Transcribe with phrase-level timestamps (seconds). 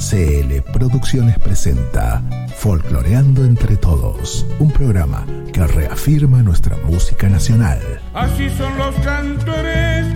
[0.00, 2.22] CL Producciones presenta
[2.56, 7.78] Folcloreando entre Todos, un programa que reafirma nuestra música nacional.
[8.14, 10.06] Así son los cantores,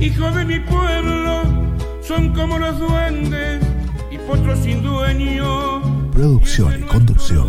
[0.00, 1.42] hijos de mi pueblo,
[2.00, 3.62] son como los duendes
[4.10, 6.10] y potros sin dueño.
[6.10, 7.46] Producción y conducción,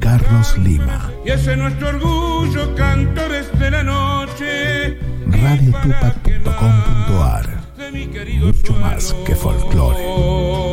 [0.00, 1.10] Carlos Lima.
[1.26, 4.98] Y ese es nuestro orgullo, cantores de la noche.
[5.26, 7.58] radiotupac.com.ar
[8.40, 10.67] Mucho más que folclore.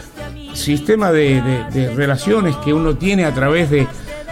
[0.53, 3.87] sistema de, relaciones que uno tiene a través de,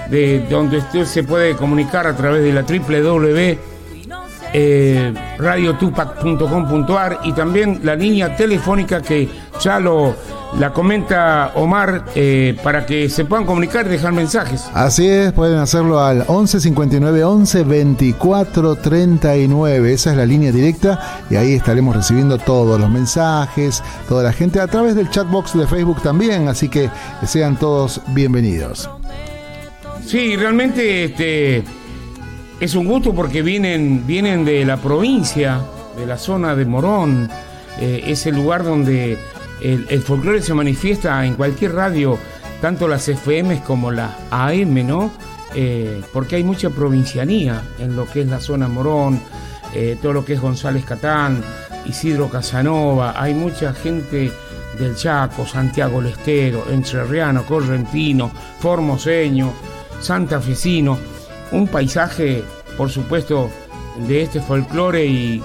[0.09, 3.71] de donde usted se puede comunicar a través de la www
[4.53, 9.29] eh, radiotupac.com.ar y también la línea telefónica que
[9.61, 10.13] ya lo
[10.59, 14.65] la comenta Omar eh, para que se puedan comunicar y dejar mensajes.
[14.73, 19.93] Así es, pueden hacerlo al 11 59 11 24 39.
[19.93, 24.59] Esa es la línea directa y ahí estaremos recibiendo todos los mensajes, toda la gente
[24.59, 26.47] a través del chatbox de Facebook también.
[26.47, 26.89] Así que
[27.25, 28.89] sean todos bienvenidos.
[30.05, 31.63] Sí, realmente este
[32.59, 35.61] es un gusto porque vienen vienen de la provincia,
[35.97, 37.29] de la zona de Morón,
[37.79, 39.17] eh, es el lugar donde
[39.61, 42.17] el, folclore se manifiesta en cualquier radio,
[42.61, 45.11] tanto las FM como las AM, ¿no?
[45.53, 49.21] Eh, porque hay mucha provincianía en lo que es la zona Morón,
[49.73, 51.43] eh, todo lo que es González Catán,
[51.85, 54.31] Isidro Casanova, hay mucha gente
[54.79, 59.51] del Chaco, Santiago Lestero, Entrerriano, Correntino, Formoseño,
[59.99, 60.97] santafesino,
[61.51, 62.43] un paisaje,
[62.77, 63.49] por supuesto,
[64.07, 65.43] de este folclore y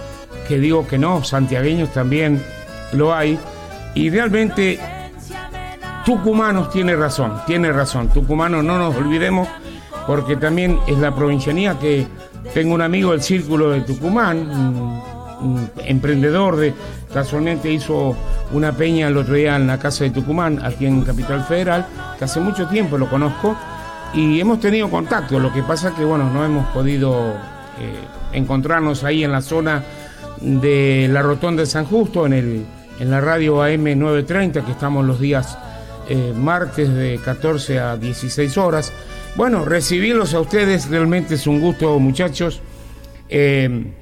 [0.48, 2.42] que digo que no, santiagueños también
[2.92, 3.38] lo hay,
[3.96, 4.78] y realmente
[6.04, 9.48] Tucumanos tiene razón, tiene razón, Tucumanos no nos olvidemos,
[10.06, 12.06] porque también es la provincianía que
[12.54, 14.38] tengo un amigo del Círculo de Tucumán,
[15.40, 16.74] un, emprendedor de,
[17.12, 18.14] casualmente hizo
[18.52, 21.86] una peña el otro día en la casa de Tucumán, aquí en Capital Federal,
[22.18, 23.56] que hace mucho tiempo lo conozco,
[24.12, 27.32] y hemos tenido contacto, lo que pasa que bueno, no hemos podido
[27.80, 27.98] eh,
[28.32, 29.82] encontrarnos ahí en la zona
[30.40, 32.66] de la Rotonda de San Justo, en, el,
[32.98, 35.58] en la radio AM 930, que estamos los días
[36.08, 38.92] eh, martes de 14 a 16 horas.
[39.34, 42.60] Bueno, recibirlos a ustedes realmente es un gusto, muchachos.
[43.28, 43.92] Eh,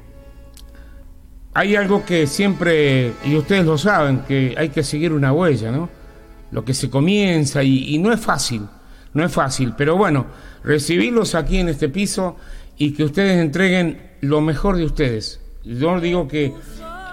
[1.54, 5.88] hay algo que siempre, y ustedes lo saben, que hay que seguir una huella, ¿no?
[6.50, 8.62] Lo que se comienza y, y no es fácil,
[9.12, 10.26] no es fácil, pero bueno,
[10.62, 12.36] recibirlos aquí en este piso
[12.76, 15.40] y que ustedes entreguen lo mejor de ustedes.
[15.64, 16.52] Yo digo que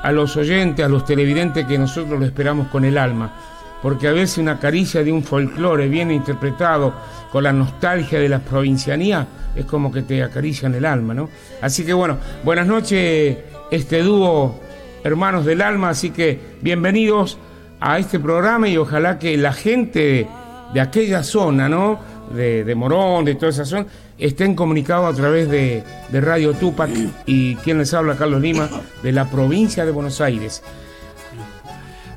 [0.02, 3.34] a los oyentes, a los televidentes, que nosotros lo esperamos con el alma,
[3.82, 6.94] porque a veces una caricia de un folclore bien interpretado
[7.32, 11.30] con la nostalgia de la provincianía es como que te acarician el alma, ¿no?
[11.62, 13.38] Así que bueno, buenas noches,
[13.70, 14.60] este dúo
[15.04, 17.38] Hermanos del Alma, así que bienvenidos
[17.80, 20.28] a este programa y ojalá que la gente
[20.74, 22.00] de aquella zona, ¿no?
[22.34, 23.88] De, de Morón, de toda esa zona,
[24.22, 26.92] estén comunicados a través de, de Radio Tupac
[27.26, 28.70] y quien les habla, Carlos Lima,
[29.04, 30.64] de la provincia de Buenos Aires.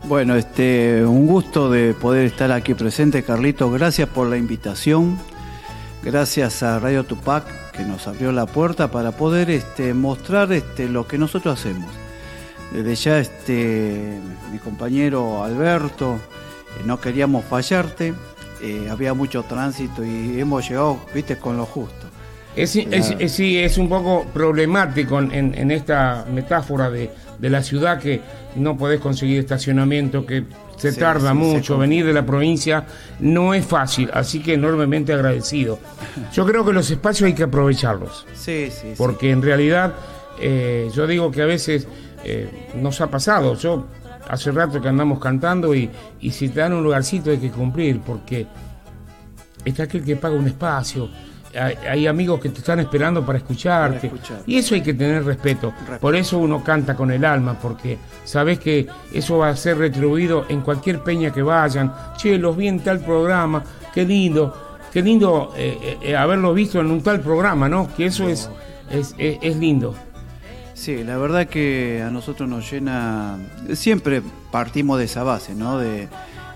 [0.04, 3.70] Bueno, este, un gusto de poder estar aquí presente, Carlito.
[3.70, 5.18] Gracias por la invitación.
[6.02, 11.06] Gracias a Radio Tupac que nos abrió la puerta para poder este, mostrar este, lo
[11.06, 11.90] que nosotros hacemos.
[12.72, 14.20] Desde ya, este,
[14.52, 18.12] mi compañero Alberto, eh, no queríamos fallarte.
[18.64, 22.06] Eh, había mucho tránsito y hemos llegado, viste, con lo justo.
[22.56, 27.62] Es, es- es- sí, es un poco problemático en, en esta metáfora de, de la
[27.62, 28.20] ciudad que
[28.56, 30.44] no podés conseguir estacionamiento, que
[30.76, 32.84] se Sí, tarda sí, mucho, venir de la provincia
[33.20, 35.78] no es fácil, así que enormemente agradecido.
[36.32, 38.94] Yo creo que los espacios hay que aprovecharlos, Sí, sí, sí.
[38.96, 39.92] porque en realidad
[40.40, 41.86] eh, yo digo que a veces
[42.24, 43.86] eh, nos ha pasado, yo
[44.28, 45.90] hace rato que andamos cantando y,
[46.20, 48.46] y si te dan un lugarcito hay que cumplir, porque
[49.64, 51.08] está aquel que paga un espacio,
[51.58, 54.42] hay, hay amigos que te están esperando para escucharte, Para escuchar.
[54.46, 55.72] y eso hay que tener respeto.
[55.78, 56.00] Respeto.
[56.00, 60.46] Por eso uno canta con el alma, porque sabes que eso va a ser retribuido
[60.48, 61.92] en cualquier peña que vayan.
[62.16, 63.62] Che, los vi en tal programa,
[63.94, 64.52] qué lindo,
[64.92, 67.88] qué lindo eh, eh, haberlo visto en un tal programa, ¿no?
[67.96, 68.50] Que eso es,
[68.90, 69.94] es, es- es lindo.
[70.74, 73.38] Sí, la verdad que a nosotros nos llena,
[73.74, 75.78] siempre partimos de esa base, ¿no?
[75.78, 76.08] De,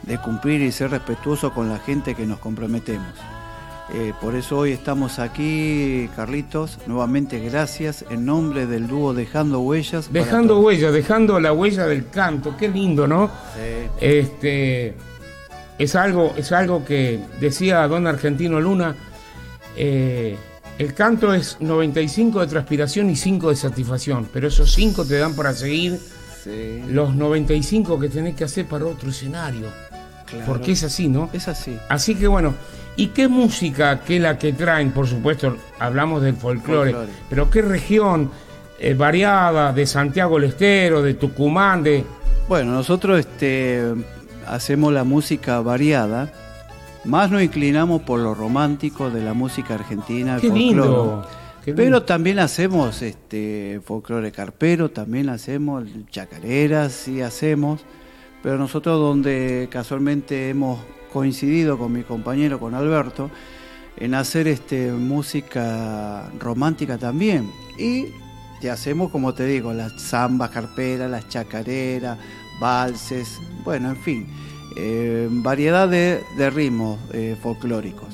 [0.02, 3.06] de cumplir y ser respetuosos con la gente que nos comprometemos.
[3.94, 10.12] Eh, por eso hoy estamos aquí, Carlitos, nuevamente gracias en nombre del dúo Dejando Huellas.
[10.12, 10.64] Dejando todos.
[10.66, 13.28] huella, dejando la huella del canto, qué lindo, ¿no?
[13.28, 14.94] Sí, Este
[15.78, 18.94] es algo, es algo que decía don Argentino Luna.
[19.76, 20.36] eh,
[20.78, 25.34] el canto es 95 de transpiración y 5 de satisfacción, pero esos 5 te dan
[25.34, 25.98] para seguir
[26.44, 29.66] sí, los 95 que tenés que hacer para otro escenario.
[30.26, 30.44] claro.
[30.46, 31.30] Porque es así, ¿no?
[31.32, 31.76] Es así.
[31.88, 32.54] Así que bueno,
[32.96, 34.92] ¿y qué música que la que traen?
[34.92, 37.12] Por supuesto, hablamos del folclore, Folclore.
[37.28, 38.30] pero ¿qué región
[38.78, 42.04] eh, variada de Santiago del Estero, de Tucumán, de...
[42.48, 43.82] Bueno, nosotros este,
[44.46, 46.32] hacemos la música variada,
[47.08, 50.36] más nos inclinamos por lo romántico de la música argentina.
[50.40, 50.60] Qué folclore.
[50.60, 51.26] lindo.
[51.64, 51.82] qué lindo.
[51.82, 57.80] Pero también hacemos este folclore carpero, también hacemos chacareras, sí hacemos.
[58.42, 60.78] Pero nosotros donde casualmente hemos
[61.12, 63.30] coincidido con mi compañero, con Alberto,
[63.96, 67.50] en hacer este música romántica también.
[67.78, 68.06] Y
[68.60, 72.18] te hacemos, como te digo, las zambas carperas, las chacareras,
[72.60, 74.26] valses, bueno, en fin,
[74.76, 78.08] eh, variedad de, de ritmos eh, folclóricos.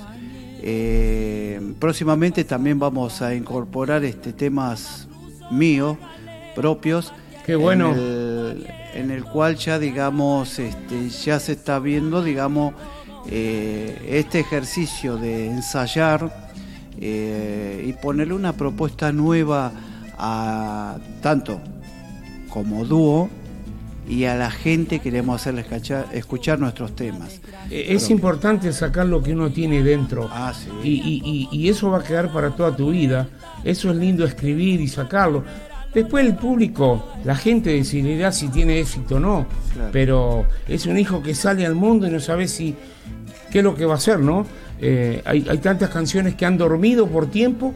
[0.63, 5.09] Eh, próximamente también vamos a incorporar este temas
[5.51, 5.99] míos
[6.55, 7.13] propios.
[7.45, 7.93] Qué bueno.
[7.93, 12.75] En el, en el cual ya digamos, este, ya se está viendo, digamos,
[13.29, 16.45] eh, este ejercicio de ensayar
[16.97, 19.73] y ponerle una propuesta nueva
[20.17, 21.61] a tanto
[22.49, 23.29] como dúo
[24.09, 27.41] y a la gente queremos hacerles escuchar, escuchar nuestros temas.
[27.71, 30.29] Eh, Es importante sacar lo que uno tiene dentro.
[30.33, 30.69] Ah, sí.
[30.83, 33.29] Y, y- y- y eso va a quedar para toda tu vida.
[33.65, 35.43] Eso es lindo escribir y sacarlo.
[35.95, 39.47] Después el público, la gente decidirá si tiene éxito o no.
[39.73, 39.91] Claro.
[39.93, 42.75] Pero es un hijo que sale al mundo y no sabe si
[43.51, 44.45] qué es lo que va a hacer, ¿no?
[44.81, 47.75] Eh, hay, hay tantas canciones que han dormido por tiempo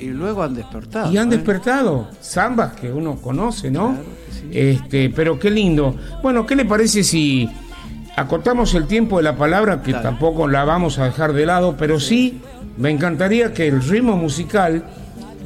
[0.00, 1.12] Y luego han despertado.
[1.12, 1.36] y han ¿eh?
[1.36, 2.08] despertado.
[2.22, 3.88] Zambas que uno conoce, ¿no?
[3.88, 4.48] Claro que sí.
[4.52, 5.96] Este, pero qué lindo.
[6.22, 7.48] Bueno, ¿qué le parece si
[8.16, 10.04] acotamos el tiempo de la palabra, que Dale.
[10.04, 12.40] tampoco la vamos a dejar de lado, pero sí
[12.76, 14.84] me encantaría que el ritmo musical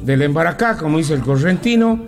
[0.03, 2.05] del embaracá, como dice el correntino,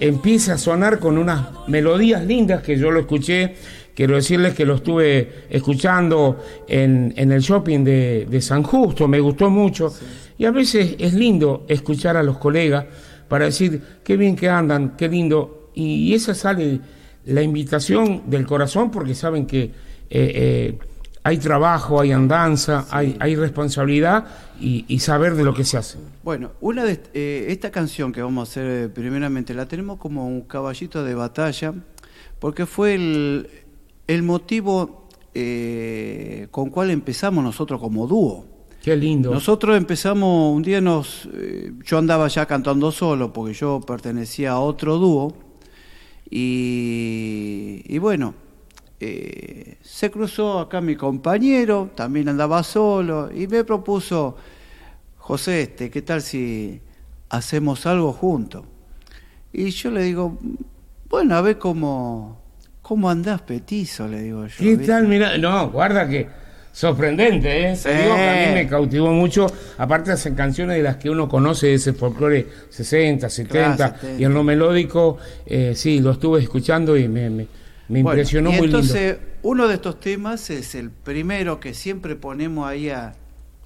[0.00, 3.54] empiece a sonar con unas melodías lindas que yo lo escuché.
[3.94, 9.20] Quiero decirles que lo estuve escuchando en, en el shopping de, de San Justo, me
[9.20, 9.92] gustó mucho.
[10.42, 12.86] Y a veces es lindo escuchar a los colegas
[13.28, 15.70] para decir qué bien que andan, qué lindo.
[15.72, 16.80] Y esa sale
[17.26, 19.70] la invitación del corazón porque saben que eh,
[20.10, 20.78] eh,
[21.22, 24.26] hay trabajo, hay andanza, hay, hay responsabilidad
[24.58, 25.98] y, y saber de lo que se hace.
[26.24, 30.26] Bueno, una de eh, esta canción que vamos a hacer eh, primeramente la tenemos como
[30.26, 31.72] un caballito de batalla
[32.40, 33.48] porque fue el,
[34.08, 35.06] el motivo
[36.50, 38.51] con cual empezamos nosotros como dúo.
[38.82, 39.30] Qué lindo.
[39.30, 44.58] Nosotros empezamos, un día nos, eh, yo andaba ya cantando solo porque yo pertenecía a
[44.58, 45.36] otro dúo
[46.28, 48.34] y, y bueno,
[48.98, 54.36] eh, se cruzó acá mi compañero, también andaba solo y me propuso,
[55.16, 56.80] José, este, ¿qué tal si
[57.28, 58.64] hacemos algo juntos?
[59.52, 60.38] Y yo le digo,
[61.08, 62.40] bueno, a ver cómo,
[62.80, 64.56] cómo andás petizo, le digo yo.
[64.58, 64.86] ¿Qué ¿viste?
[64.86, 65.06] tal?
[65.06, 66.28] Mira, no, guarda que
[66.72, 67.76] sorprendente, ¿eh?
[67.76, 67.88] Sí.
[67.90, 69.46] digo que a mí me cautivó mucho.
[69.78, 74.20] Aparte hacen canciones de las que uno conoce de ese folclore 60, 70 Claro, 70.
[74.20, 77.46] y en lo melódico, eh, sí, lo estuve escuchando y me, me-
[77.88, 82.16] me Bueno, impresionó y muy entonces, uno de estos temas es el primero que siempre
[82.16, 83.12] ponemos ahí a,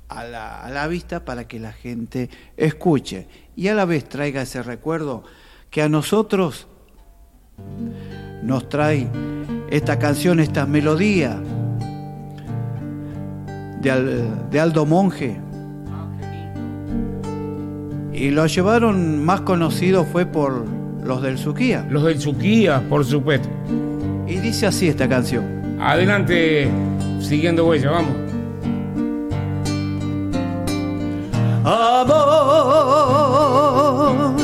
[0.08, 4.42] a la, a la vista para que la gente escuche y a la vez traiga
[4.42, 5.22] ese recuerdo
[5.70, 6.66] que a nosotros
[8.42, 9.06] nos trae
[9.70, 11.40] esta canción, esta melodía
[13.86, 15.36] de, Al- de Aldo Monge.
[18.12, 20.64] Y lo llevaron más conocido fue por
[21.04, 21.86] los del Suquía.
[21.88, 23.48] Los del Suquía, por supuesto.
[24.26, 25.44] Y dice así esta canción.
[25.80, 26.68] Adelante,
[27.20, 28.16] siguiendo huella, vamos.
[33.46, 34.36] Amor,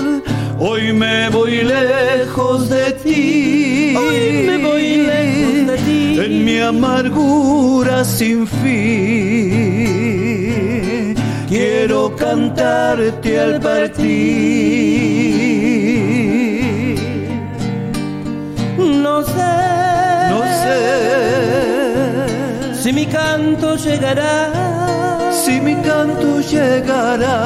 [0.58, 3.94] hoy me voy lejos de ti.
[3.96, 5.71] Hoy me voy lejos de ti.
[6.14, 9.33] En mi amargura sin fin.
[11.49, 14.02] Quiero cantarte al partir.
[18.78, 19.57] No sé,
[20.31, 20.81] No sé
[22.83, 24.73] si mi canto llegará
[25.33, 27.37] si mi canto llegará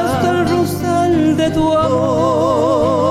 [0.00, 3.05] hasta el rosal de tu amor,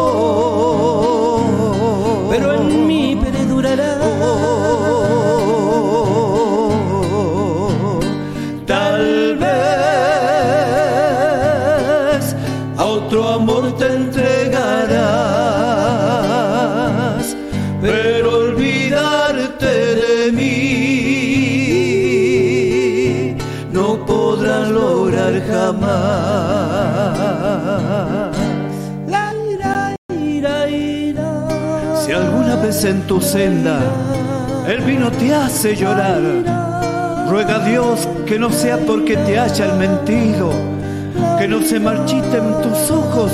[12.95, 14.95] otro amor te entregarás,
[17.81, 19.65] pero olvidarte
[20.01, 20.55] de mí
[23.71, 26.75] no podrás lograr jamás.
[32.05, 33.79] Si alguna vez en tu senda
[34.67, 36.21] el vino te hace llorar,
[37.27, 40.51] ruega a Dios que no sea porque te hayan mentido,
[41.37, 43.31] que no se marchiten tus ojos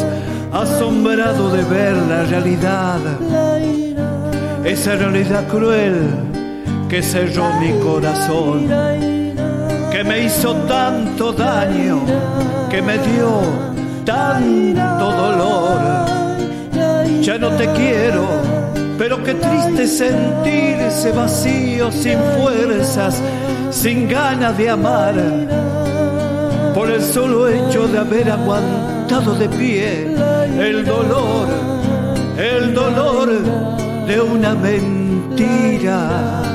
[0.51, 2.99] asombrado de ver la realidad,
[4.63, 6.09] esa realidad cruel
[6.89, 8.67] que cerró mi corazón,
[9.91, 12.01] que me hizo tanto daño,
[12.69, 13.41] que me dio
[14.03, 15.79] tanto dolor.
[17.21, 18.25] Ya no te quiero,
[18.97, 23.21] pero qué triste sentirse vacío, sin fuerzas,
[23.69, 25.15] sin ganas de amar.
[26.73, 30.15] Por el solo hecho de haber aguantado de pie
[30.59, 31.47] el dolor,
[32.37, 33.29] el dolor
[34.07, 36.50] de una mentira.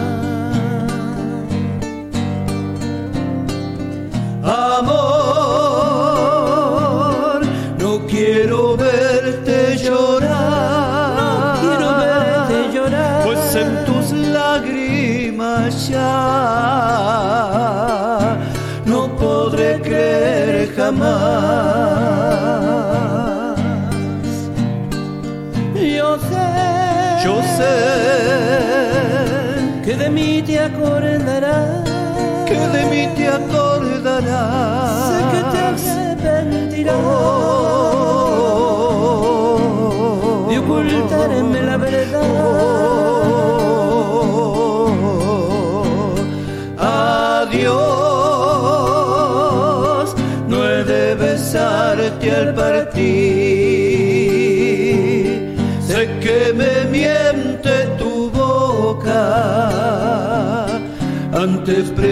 [25.75, 26.47] Yo sé,
[27.25, 27.75] Yo sé
[29.85, 31.83] que de mí te acordarás.
[32.47, 35.09] que de mí te acordarás.
[35.11, 37.56] Sé que te arrepentirás Oh,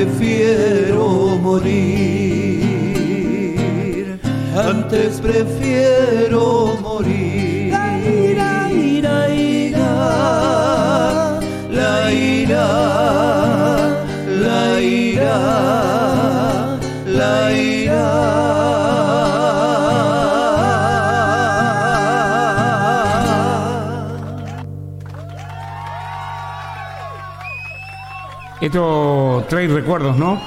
[0.04, 1.80] prefiero morir.
[4.54, 7.72] Antes prefiero morir.
[7.72, 9.92] La ira, ira, ira.
[11.70, 12.66] La ira,
[14.28, 15.38] la ira,
[17.06, 18.34] la ira.
[28.60, 29.23] Esto
[29.54, 30.40] trae recuerdos, ¿no?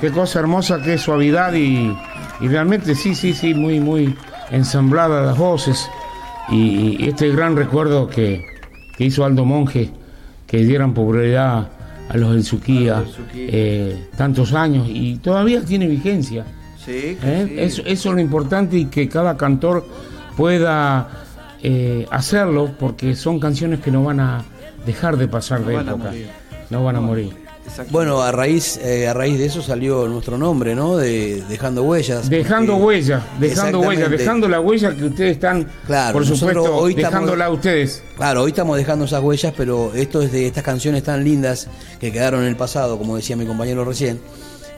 [0.00, 1.96] Qué cosa hermosa, qué suavidad y,
[2.40, 4.16] y realmente sí, sí, sí, muy, muy
[4.50, 5.88] ensamblada las voces.
[6.48, 8.44] Y, y este gran recuerdo que,
[8.96, 9.92] que hizo Aldo Monge,
[10.44, 11.68] que dieran popularidad
[12.08, 16.44] a los del Suquía, eh, tantos años y todavía tiene vigencia.
[16.84, 17.54] Sí, ¿eh?
[17.58, 19.86] Eso, eso es lo importante y que cada cantor
[20.36, 21.08] pueda
[21.62, 24.42] eh, hacerlo porque son canciones que no van a
[24.84, 26.08] dejar de pasar de van a época.
[26.08, 26.28] morir.
[26.70, 27.45] No van a morir.
[27.90, 30.96] Bueno, a raíz, eh, a raíz de eso salió nuestro nombre, ¿no?
[30.96, 32.28] De Dejando Huellas.
[32.30, 34.22] Dejando porque- huella, dejando huella, Exactamente.
[34.22, 38.02] dejando la huella que ustedes están, Claro, por supuesto, hoy estamos- dejándola a ustedes.
[38.16, 41.68] Claro, hoy estamos dejando esas huellas, pero esto es de estas canciones tan lindas
[42.00, 44.20] que quedaron en el pasado, como decía mi compañero recién,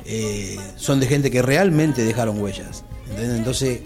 [0.05, 2.85] eh, son de gente que realmente dejaron huellas.
[3.11, 3.39] ¿entendés?
[3.39, 3.81] Entonces,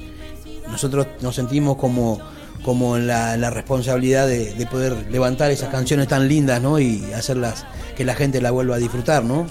[0.71, 2.19] nosotros nos sentimos como,
[2.65, 6.79] como en la, la responsabilidad de, de poder levantar esas canciones tan lindas, ¿no?
[6.79, 7.65] Y hacerlas
[7.97, 9.47] que la gente la vuelva a disfrutar, ¿no?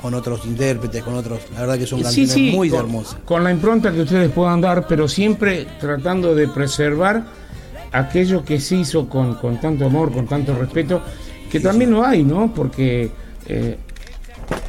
[0.00, 1.40] Con otros intérpretes, con otros.
[1.54, 3.18] La verdad que son Sí, canciones sí, muy con, hermosas.
[3.24, 7.24] con la impronta que ustedes puedan dar, pero siempre tratando de preservar
[7.92, 11.02] aquello que se hizo con, con tanto amor, con tanto respeto,
[11.50, 12.52] que también lo hay, ¿no?
[12.54, 13.10] Porque
[13.46, 13.76] eh,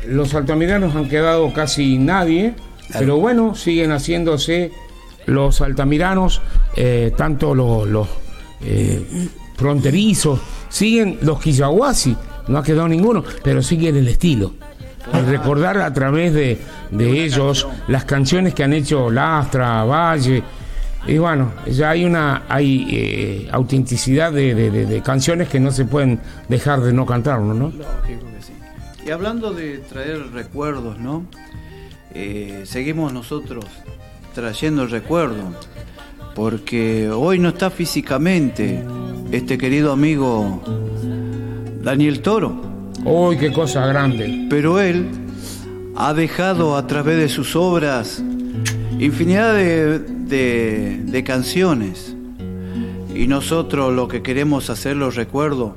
[0.07, 2.53] los altoamericanos han quedado casi nadie,
[2.97, 4.71] pero bueno, siguen haciéndose
[5.29, 6.41] los altamiranos,
[6.75, 8.07] eh, tanto los,
[8.61, 12.15] eh, fronterizos, siguen los Quillahuasi,
[12.47, 14.53] no ha quedado ninguno, pero siguen el estilo.
[15.13, 16.59] Y recordar a través de,
[16.91, 20.43] de ellos las canciones que han hecho Lastra, Valle,
[21.07, 26.19] y bueno, ya hay una hay eh, autenticidad de, canciones que no se pueden
[26.49, 27.71] dejar de no cantarlo, ¿no?
[27.71, 28.53] Que sí.
[29.05, 31.25] Y hablando de traer recuerdos, ¿no?
[32.65, 33.65] Seguimos nosotros
[34.39, 35.53] trayendo recuerdos,
[36.33, 38.81] porque hoy no está físicamente
[39.31, 40.61] este querido amigo
[41.83, 42.61] Daniel Toro,
[43.03, 44.47] Uy, qué cosa grande.
[44.49, 45.07] pero él
[45.97, 48.23] ha dejado a través de sus obras
[48.99, 52.15] infinidad de, de- de canciones.
[53.13, 55.75] Y nosotros lo que queremos hacer, los recuerdo,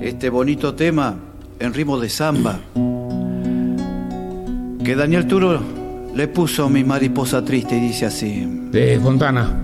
[0.00, 1.16] este bonito tema
[1.60, 2.60] en ritmo de samba,
[4.84, 5.60] que Daniel Turo
[6.14, 8.46] le puso a mi mariposa triste y dice así.
[8.70, 9.62] De Fontana.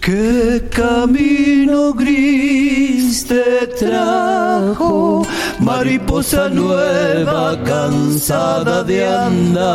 [0.00, 5.26] ¿Qué camino gris te trajo,
[5.60, 9.68] mariposa nueva, cansada de andar?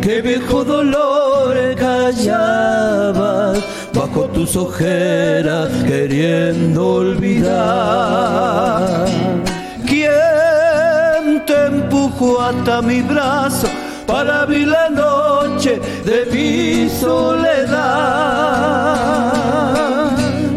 [0.00, 3.58] ¿Qué viejo dolor callabas
[3.92, 8.17] bajo tus ojeras, queriendo olvidar?
[12.82, 13.66] Mi brazo
[14.06, 17.68] para abrir la noche de mi soledad?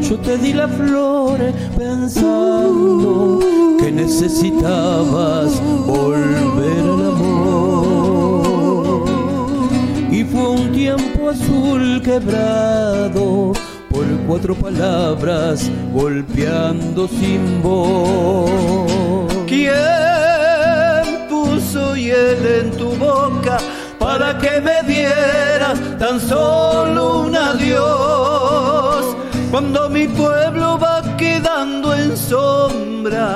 [0.01, 3.39] Yo te di las flores pensando
[3.79, 9.05] que necesitabas volver al amor.
[10.11, 13.53] Y fue un tiempo azul quebrado
[13.89, 18.51] por cuatro palabras golpeando sin voz.
[19.47, 20.00] ¿Quién
[22.09, 23.57] en tu boca
[23.99, 29.15] para que me dieras tan solo un adiós?
[29.51, 33.29] Cuando mi pueblo va quedando en sombra.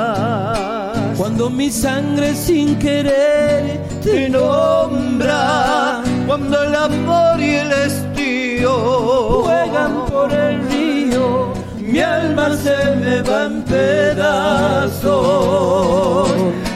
[1.17, 10.31] Cuando mi sangre sin querer te nombra cuando el amor y el estío juegan por
[10.33, 15.05] el río, mi alma se me va en pedazos.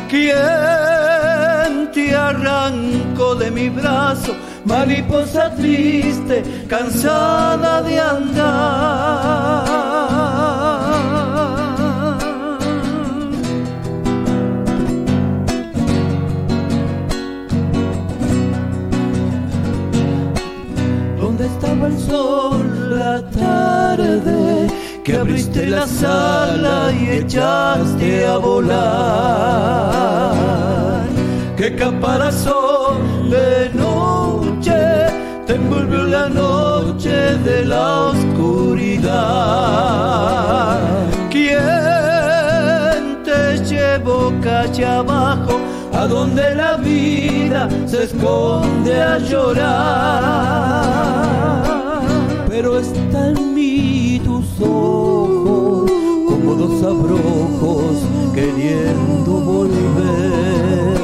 [0.07, 0.78] ¿Quién
[2.29, 4.33] te arrancó de mi brazo,
[4.65, 9.69] mariposa triste, cansada de andar?
[21.19, 24.67] donde estaba el sol la tarde
[25.03, 29.79] que abriste la sala y echaste a volar.
[31.59, 34.71] Que caparazón de noche
[35.45, 39.09] te envolvió la noche de la oscuridad.
[41.29, 41.59] ¿Quién
[43.25, 45.59] te llevó calle abajo
[45.91, 50.29] a donde la vida se esconde a llorar?
[52.47, 55.91] pero está en mí tus ojos
[56.25, 57.97] como dos abrojos
[58.33, 60.98] queriendo volver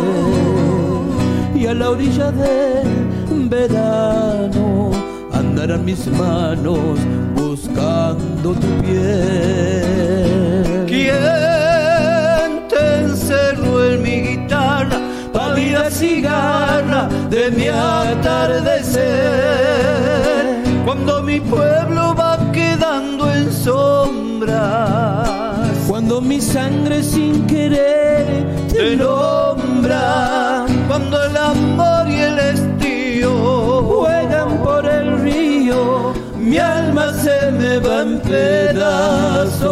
[1.80, 4.92] la orilla del verano
[5.34, 7.00] andarán mis manos
[7.36, 9.84] buscando tu piel.
[10.88, 15.00] ¿Quién te encerró en mi guitarra,
[15.34, 19.04] pálida cigarra de mi atardecer?
[20.86, 24.56] Cuando mi pueblo va quedando en sombras,
[25.88, 34.86] cuando mi sangre sin querer te nombra, cuando el amor y el estío juegan por
[34.86, 36.14] el río
[36.46, 39.66] mi alma se me va en pedazos.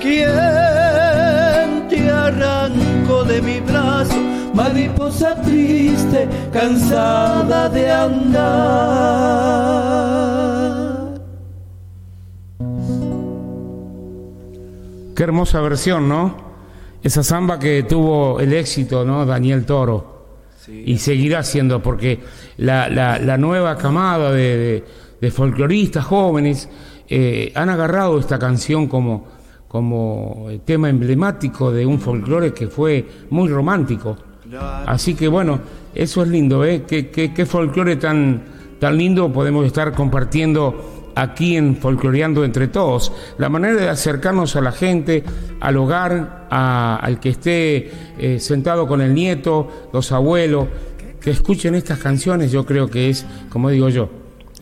[0.00, 0.28] ¿Quién
[1.88, 4.16] te arrancó de mi brazo,
[4.52, 8.50] mariposa triste, cansada de andar?
[15.16, 16.49] Qué hermosa versión, ¿no?
[17.02, 19.24] Esa samba que tuvo el éxito, ¿no?
[19.24, 20.18] Daniel Toro.
[20.72, 22.20] Y seguirá siendo, porque
[22.58, 24.84] la, la- la nueva camada de, de-
[25.20, 26.68] de folcloristas jóvenes
[27.08, 29.26] eh, han agarrado esta canción como,
[29.68, 34.16] como tema emblemático de un folclore que fue muy romántico.
[34.86, 35.60] Así que bueno,
[35.94, 36.84] eso es lindo, ¿eh?
[36.86, 38.42] Qué, qué, qué folclore tan,
[38.78, 43.12] tan lindo podemos estar compartiendo aquí en Folcloreando entre todos.
[43.38, 45.22] La manera de acercarnos a la gente,
[45.60, 50.66] al hogar, al que esté eh, sentado con el nieto, los abuelos,
[51.20, 54.08] que escuchen estas canciones, yo creo que es, como digo yo,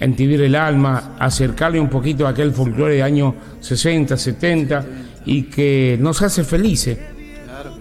[0.01, 4.87] entibir el alma, acercarle un poquito a aquel folclore de años 60, 70
[5.27, 6.99] y que nos hace felices.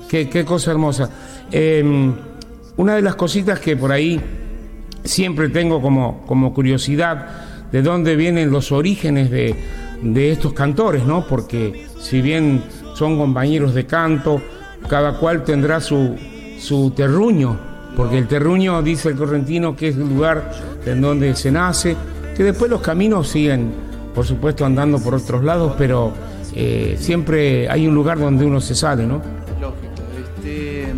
[0.07, 1.09] Qué, qué cosa hermosa.
[1.51, 2.13] Em,
[2.77, 4.21] una de las cositas que por ahí
[5.03, 9.55] siempre tengo como, como curiosidad de dónde vienen los orígenes de,
[10.01, 11.25] de estos cantores, ¿no?
[11.27, 12.63] Porque si bien
[12.95, 14.41] son compañeros de canto,
[14.87, 16.15] cada cual tendrá su,
[16.59, 17.57] su terruño,
[17.95, 20.51] porque el terruño, dice el correntino, que es el lugar
[20.85, 21.95] en donde se nace,
[22.35, 23.71] que después los caminos siguen,
[24.13, 26.13] por supuesto, andando por otros lados, pero
[26.55, 29.21] eh, siempre hay un lugar donde uno se sale, ¿no?
[29.59, 29.87] Lógico.
[30.37, 30.93] Este,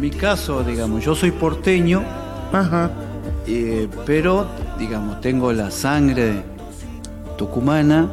[0.00, 2.02] mi caso, digamos, yo soy porteño,
[2.52, 2.90] Ajá.
[3.46, 4.46] eh, pero,
[4.80, 6.42] digamos, tengo la sangre
[7.36, 8.08] tucumana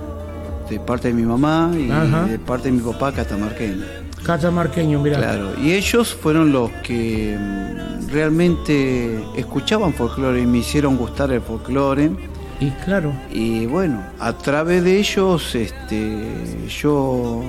[0.69, 2.25] de parte de mi mamá y Ajá.
[2.25, 3.85] de parte de mi papá catamarqueño.
[4.25, 5.17] Catamarqueño, mira.
[5.17, 11.41] Claro, y ellos fueron los que mm, realmente escuchaban folclore y me hicieron gustar el
[11.41, 12.11] folclore.
[12.59, 17.43] Y claro, Y bueno, a través de ellos este, yo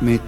[0.00, 0.18] me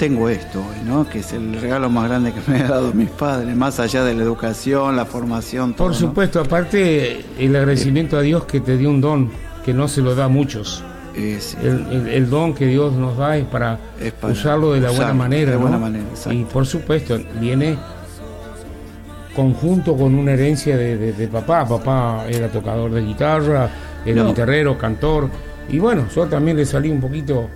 [0.00, 1.08] tengo esto hoy, ¿no?
[1.08, 4.14] Que es el regalo más grande que me han dado mis padres, más allá de
[4.14, 5.98] la educación, la formación, todo, por ¿no?
[5.98, 9.30] supuesto, aparte el agradecimiento a Dios que te dio un don
[9.64, 10.82] que no se lo da a muchos.
[11.14, 14.80] Es- El, el- el don que Dios nos da es para, Es para usarlo de
[14.80, 15.50] la buena manera.
[15.50, 15.62] de ¿no?
[15.62, 17.76] buena manera, y por supuesto, viene
[19.36, 21.66] conjunto con una herencia de, de- de papá.
[21.66, 23.68] Papá era tocador de guitarra,
[24.04, 24.28] era No.
[24.30, 25.28] guitarrero, cantor.
[25.68, 27.48] Y bueno, yo también le salí un poquito.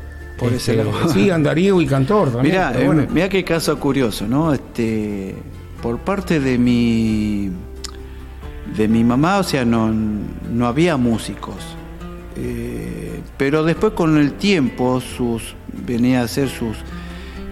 [0.44, 1.09] Por ese este, lado.
[1.12, 2.54] Sí, andariego y cantor también.
[2.54, 3.07] Mira, pero bueno.
[3.12, 4.52] mira qué caso curioso, ¿no?
[4.52, 5.35] Este,
[5.83, 7.50] por parte de mi
[8.76, 11.57] de mi mamá, o sea, no, no había músicos.
[12.37, 15.54] Eh, pero después con el tiempo sus
[15.87, 16.76] venía a ser sus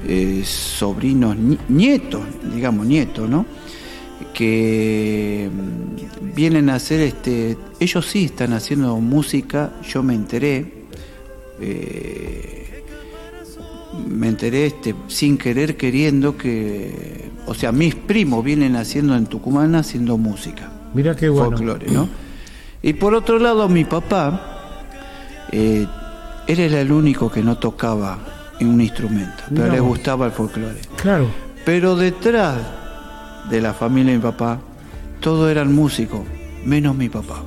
[0.08, 3.44] eh, sobrinos ni- nietos, digamos nietos, ¿no?
[4.34, 10.72] Que mm, vienen a hacer este, ellos sí están haciendo música, yo me enteré.
[11.60, 12.61] eh,
[14.08, 19.74] me enteré este, sin querer queriendo que, o sea, mis primos vienen haciendo en Tucumán
[19.74, 21.50] haciendo música, Mira qué bueno.
[21.50, 22.08] folclore, ¿no?
[22.82, 24.40] Y por otro lado, mi papá,
[25.52, 25.86] eh,
[26.46, 28.18] él era el único que no tocaba
[28.58, 30.80] en un instrumento, pero le gustaba el folclore.
[30.96, 31.26] Claro.
[31.64, 32.58] Pero detrás
[33.48, 34.58] de la familia de mi papá,
[35.20, 36.22] todos eran músicos,
[36.64, 37.42] menos mi papá.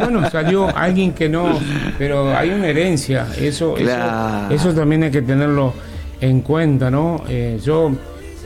[0.00, 1.58] Bueno, salió alguien que no,
[1.98, 4.52] pero hay una herencia, eso, Claro.
[4.54, 5.72] eso, eso también hay que tenerlo
[6.20, 7.22] en cuenta, ¿no?
[7.28, 7.90] Eh, yo,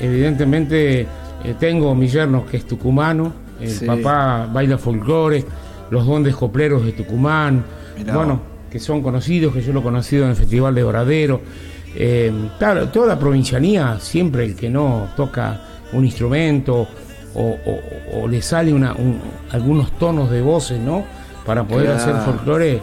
[0.00, 1.07] evidentemente, eh,
[1.59, 3.85] tengo mi yerno que es tucumano, el Sí.
[3.87, 5.44] papá baila folclore,
[5.90, 7.64] los dondes copleros de Tucumán,
[7.98, 11.40] Mirá bueno, que son conocidos, que yo lo he conocido en el Festival de Doradero.
[11.96, 15.61] Eh, claro, toda la provincianía, siempre el que no toca
[15.92, 16.88] un instrumento
[17.35, 19.20] o, o- o le sale una, un-
[19.51, 21.05] algunos tonos de voces, ¿no?
[21.44, 22.01] Para poder Claro.
[22.01, 22.81] hacer folclore,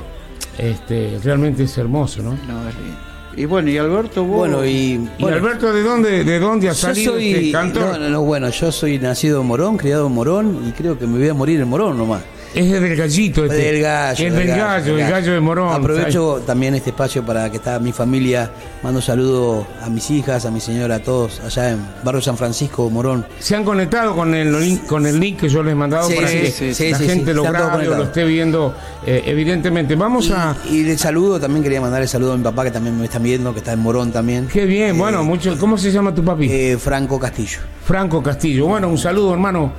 [0.58, 2.32] este, realmente es hermoso, ¿no?
[2.32, 2.98] No, es lindo.
[3.38, 4.40] Y bueno, y Alberto, vos...
[4.40, 4.70] Bueno, y.
[5.18, 7.32] Y bueno, Alberto, ¿de dónde, de dónde ha salido soy.
[7.34, 7.94] este cantor?
[7.94, 11.08] No, no, no, bueno, yo soy nacido en Morón, criado en Morón y creo que
[11.08, 12.22] me voy a morir en Morón nomás.
[12.54, 13.56] Es del gallito este.
[13.56, 14.28] Del gallo.
[14.28, 15.74] Es del gallo, el gallo de Morón.
[15.74, 18.52] Aprovecho también este espacio para que está mi familia.
[18.84, 22.90] Mando saludo a mis hijas, a mi señora, a todos allá en Barrio San Francisco,
[22.90, 23.26] Morón.
[23.40, 26.16] Se han conectado con el link, con el link que yo les he mandado Sí,
[26.16, 29.96] para sí, que sí, la gente lo grabe lo esté viendo, eh, evidentemente.
[29.96, 30.56] Vamos a.
[30.70, 33.06] Y, y de saludo también quería mandar el saludo a mi papá que también me
[33.06, 34.48] están viendo, que está en Morón también.
[34.52, 35.58] Qué bien, Eh, bueno, mucho.
[35.58, 36.48] ¿Cómo se llama tu papi?
[36.52, 37.60] eh, Franco Castillo.
[37.86, 38.66] Franco Castillo.
[38.66, 39.72] Bueno, un saludo, hermano.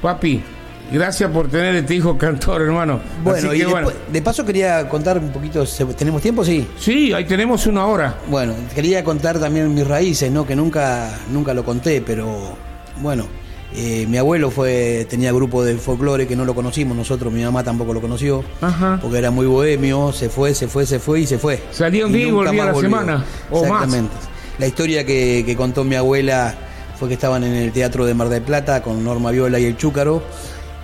[0.00, 0.42] Papi,
[0.92, 3.00] gracias por tener este hijo cantor, hermano.
[3.22, 3.90] Bueno, y bueno.
[4.12, 6.44] de paso quería contar un poquito, ¿se- ¿tenemos tiempo?
[6.44, 6.66] Sí.
[6.78, 8.16] Sí, ahí tenemos una hora.
[8.28, 10.46] Bueno, quería contar también mis raíces, ¿no?
[10.46, 12.56] Que nunca, nunca lo conté, pero
[13.00, 13.26] bueno,
[13.74, 17.62] eh, mi abuelo fue, tenía grupo de folclore que no lo conocimos nosotros, mi mamá
[17.62, 18.98] tampoco lo conoció, Ajá.
[19.00, 21.62] porque era muy bohemio, se fue, se fue, se fue y se fue.
[21.70, 22.90] Salía un día y volvía a la volvió.
[22.90, 23.84] semana, o más.
[23.84, 24.14] Exactamente.
[24.58, 26.54] La historia que, que contó mi abuela
[26.98, 29.76] fue que estaban en el teatro de Mar del Plata con Norma Viola y el
[29.76, 30.22] Chúcaro.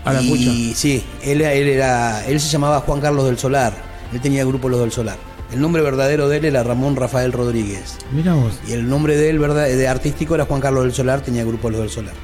[0.06, 0.78] A la y pucha.
[0.78, 3.74] sí, él, él era, él se llamaba Juan Carlos del Solar,
[4.12, 5.18] él tenía el grupo Los del Solar.
[5.52, 7.98] El nombre verdadero de él era Ramón Rafael Rodríguez.
[8.12, 8.58] Mira vos.
[8.66, 9.66] Y el nombre de él, ¿verdad?
[9.66, 12.14] De artístico era Juan Carlos del Solar, tenía el grupo Los del Solar.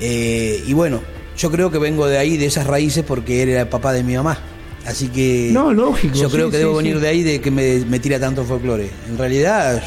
[0.00, 1.00] Eh, y bueno,
[1.36, 4.02] yo creo que vengo de ahí, de esas raíces, porque él era el papá de
[4.02, 4.38] mi mamá.
[4.86, 5.50] Así que.
[5.52, 6.84] No, lógico, Yo creo sí, que sí, debo sí.
[6.84, 8.90] venir de ahí de que me, me tira tanto folclore.
[9.08, 9.80] En realidad,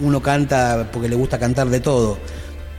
[0.00, 2.18] uno canta porque le gusta cantar de todo,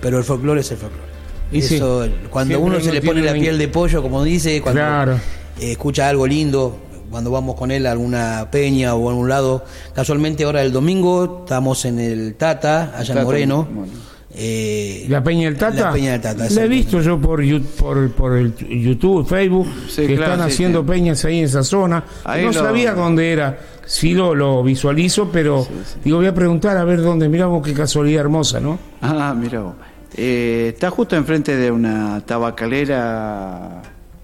[0.02, 1.11] pero el folclore es el folclore.
[1.52, 1.76] Sí.
[1.76, 4.80] Eso, cuando Siempre uno se uno le pone la piel de pollo, como dice, cuando
[4.82, 5.20] Claro.
[5.60, 6.78] escucha algo lindo,
[7.10, 9.66] cuando vamos con él a alguna peña o a algún lado.
[9.94, 13.68] Casualmente ahora el domingo estamos en el Tata, allá en Moreno.
[13.70, 13.92] bueno.
[14.34, 15.88] eh, La Peña del Tata.
[15.88, 16.48] La Peña del Tata.
[16.50, 17.44] La he visto yo por,
[17.78, 20.88] por, por el YouTube, Facebook, Sí, que claro, están sí, haciendo sí.
[20.88, 22.02] peñas ahí en esa zona.
[22.24, 23.60] Ahí no lo- sabía dónde era.
[23.86, 25.68] Sí lo, lo visualizo, pero
[26.06, 27.28] digo, voy a preguntar a ver dónde.
[27.28, 28.80] Mirá vos qué casualidad hermosa, ¿no?
[29.02, 29.74] Ah, mira vos.
[30.16, 33.82] Eh, está justo enfrente de una tabacalera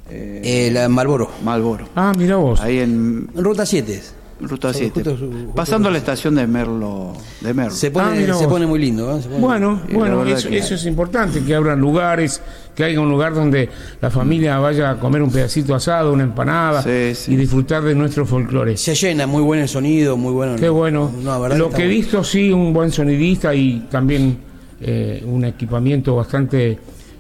[0.10, 1.30] eh, Eh, la Malboro.
[1.44, 1.88] Malboro.
[1.96, 2.60] Ah, mirá vos.
[2.62, 4.02] Ahí en Ruta 7.
[4.40, 5.04] Ruta Sí, 7.
[5.04, 7.14] justo- justo- pasando la estación de Merlo.
[7.42, 7.72] De Merlo.
[7.74, 9.18] Se Ah, pone, mira se pone muy lindo.
[9.18, 9.22] ¿eh?
[9.24, 12.40] Pone- Bueno, la bueno, eso, que- eso es importante, que abran lugares,
[12.76, 13.68] que haya un lugar donde
[14.00, 17.34] la familia vaya a comer un pedacito asado, una empanada Sí, sí.
[17.34, 18.78] y disfrutar de nuestro folclore.
[18.78, 20.56] Se llena, muy buen el sonido, muy bueno.
[20.56, 21.12] Qué bueno.
[21.24, 24.38] No, Lo que he visto, sí, un buen sonidista y también
[24.82, 26.78] eh, un equipamiento bastante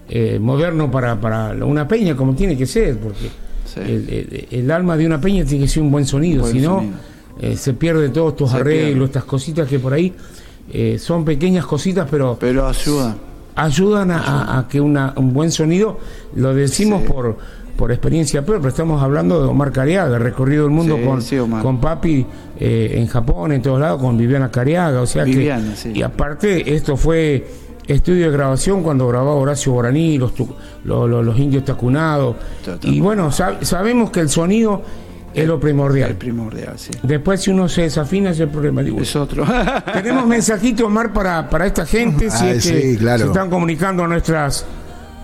[0.09, 3.29] eh, moderno para, para una peña, como tiene que ser, porque
[3.65, 3.79] Sí.
[3.81, 6.83] el, el- el alma de una peña tiene que ser un buen sonido, si no,
[7.41, 9.05] eh, se pierde todos estos Se arreglos, pierde.
[9.05, 10.13] estas cositas que por ahí
[10.99, 13.15] son pequeñas cositas, pero Pero ayuda.
[13.55, 15.99] ayudan a, a- a que una, un buen sonido,
[16.35, 17.07] lo decimos Sí.
[17.11, 17.37] por,
[17.77, 21.37] por experiencia propia, pero estamos hablando de Omar Cariaga, recorrido el mundo Sí, con, sí,
[21.37, 21.61] Omar.
[21.61, 22.25] con Papi
[22.59, 25.75] eh, en Japón, en todos lados, con Viviana Cariaga, o sea Viviana, que...
[25.77, 25.91] sí.
[25.93, 27.47] Y aparte, esto fue
[27.87, 30.49] estudio de grabación cuando grababa Horacio Guaraní, los, tu-
[30.83, 32.35] lo- lo- los indios tacunados,
[32.81, 34.81] y bueno, sab- sabemos que el sonido
[35.33, 36.15] es lo El primordial.
[36.15, 36.89] primordial, sí.
[37.03, 38.81] Después si uno se desafina es el problema.
[38.81, 38.99] digo.
[38.99, 39.45] Es otro.
[39.93, 43.19] Tenemos mensajitos, Omar, para, para esta gente, si Ah, es que sí, claro.
[43.19, 44.65] se están comunicando a nuestras,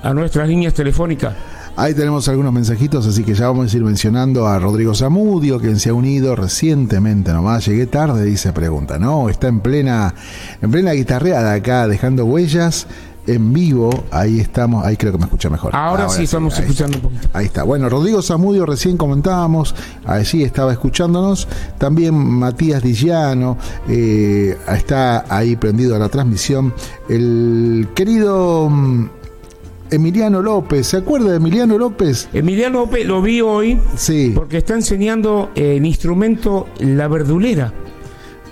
[0.04, 1.34] a nuestras líneas telefónicas.
[1.76, 5.80] Ahí tenemos algunos mensajitos, así que ya vamos a ir mencionando a Rodrigo Zamudio, quien
[5.80, 7.66] se ha unido recientemente nomás.
[7.66, 9.00] Llegué tarde, dice pregunta.
[9.00, 10.14] No, está en plena,
[10.62, 12.86] en plena guitarreada acá, dejando huellas
[13.26, 14.04] en vivo.
[14.12, 15.76] Ahí estamos, ahí creo que me escucha mejor.
[15.76, 17.28] Ahora, sí estamos escuchando un poquito.
[17.34, 17.64] Ahí está.
[17.64, 19.74] Bueno, Rodrigo Zamudio recién comentábamos,
[20.06, 21.48] allí estaba escuchándonos.
[21.80, 23.58] También Matías Dillano
[23.90, 26.72] eh, está ahí prendido a la transmisión.
[27.10, 29.23] El querido mm,
[29.96, 32.28] Emiliano López, ¿se acuerda de Emiliano López?
[32.34, 34.32] Emiliano López lo vi hoy Sí.
[34.36, 37.72] porque está enseñando eh, el instrumento la verdulera,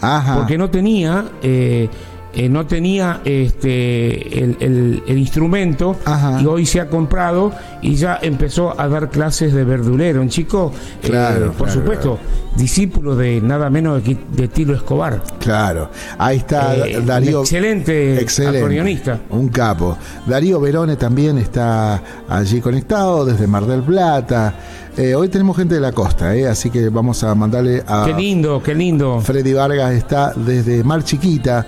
[0.02, 0.36] Ajá.
[0.38, 1.90] porque no tenía, eh,
[2.34, 6.40] eh, no tenía este el, el- el instrumento Ajá.
[6.42, 7.52] y hoy se ha comprado
[7.82, 10.22] y ya empezó a dar clases de verdulero.
[10.22, 10.72] Un chico,
[11.04, 12.20] eh, Claro, por claro, supuesto,
[12.56, 15.22] discípulo de nada menos de, de Tilo Escobar.
[15.40, 15.90] Claro.
[16.18, 17.40] Ahí está Eh, Darío.
[17.40, 18.58] un excelente Excelente.
[18.60, 19.20] acordeonista.
[19.30, 19.98] Un capo.
[20.26, 24.54] Darío Verone también está allí conectado desde Mar del Plata.
[24.98, 28.14] Eh, hoy tenemos gente de la costa, eh, así que vamos a mandarle a Qué
[28.14, 29.22] lindo, qué lindo.
[29.22, 31.66] Freddy Vargas está desde Mar Chiquita.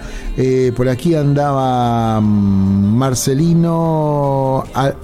[0.75, 4.63] Por aquí andaba mm, Marcelino.
[4.73, 4.95] Al,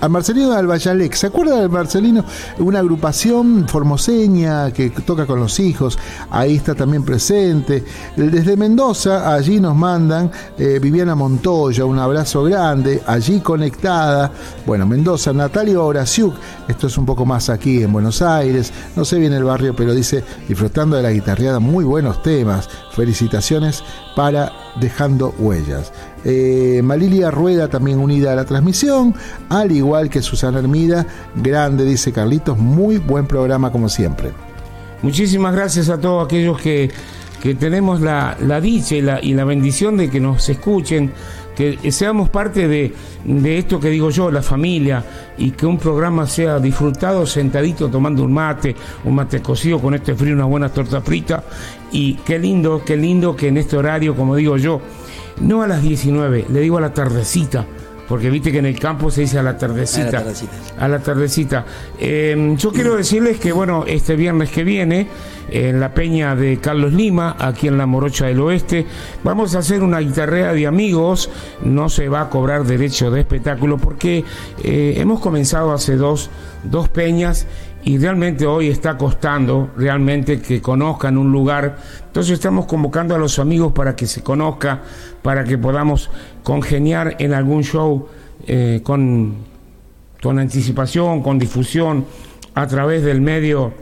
[0.00, 1.14] a Marcelino de Albayalec.
[1.14, 2.24] ¿Se acuerda del Marcelino?
[2.58, 5.98] Una agrupación formoseña que toca con los hijos.
[6.30, 7.84] Ahí está también presente.
[8.16, 11.84] Desde Mendoza, allí nos mandan eh, Viviana Montoya.
[11.84, 13.02] Un abrazo grande.
[13.06, 14.30] Allí conectada.
[14.66, 16.34] Bueno, Mendoza, Natalia Horasiuk.
[16.68, 18.72] Esto es un poco más aquí en Buenos Aires.
[18.96, 21.60] No sé bien el barrio, pero dice disfrutando de la guitarreada.
[21.60, 22.68] Muy buenos temas.
[22.92, 23.82] Felicitaciones
[24.14, 25.92] para Dejando Huellas.
[26.28, 29.14] Eh, Malilia Rueda también unida a la transmisión,
[29.48, 31.06] al igual que Susana Hermida.
[31.36, 32.58] Grande, dice Carlitos.
[32.58, 34.32] Muy buen programa como siempre.
[35.02, 36.90] Muchísimas gracias a todos aquellos que,
[37.40, 41.12] que tenemos la, la dicha y la, y la bendición de que nos escuchen,
[41.54, 42.92] que seamos parte de,
[43.24, 45.04] de esto que digo yo, la familia,
[45.38, 50.16] y que un programa sea disfrutado sentadito tomando un mate, un mate cocido con este
[50.16, 51.44] frío, una buena torta frita.
[51.92, 54.80] Y qué lindo, qué lindo que en este horario, como digo yo,
[55.40, 57.66] no a las 19, le digo a la tardecita.
[58.08, 60.08] Porque viste que en el campo se dice a la tardecita.
[60.08, 60.52] A la tardecita.
[60.78, 61.64] A la tardecita.
[61.98, 65.08] Eh, yo quiero decirles que, bueno, este viernes que viene,
[65.50, 68.86] en la peña de Carlos Lima, aquí en la Morocha del Oeste,
[69.24, 71.30] vamos a hacer una guitarrea de amigos.
[71.64, 74.24] No se va a cobrar derecho de espectáculo porque
[74.62, 76.30] eh, hemos comenzado hace dos,
[76.62, 77.46] dos peñas
[77.86, 81.78] y realmente hoy está costando realmente que conozcan un lugar.
[82.04, 84.82] Entonces estamos convocando a los amigos para que se conozca,
[85.22, 86.10] para que podamos
[86.42, 88.08] congeniar en algún show
[88.44, 89.36] eh, con,
[90.20, 92.06] con anticipación, con difusión,
[92.54, 93.72] a través del medio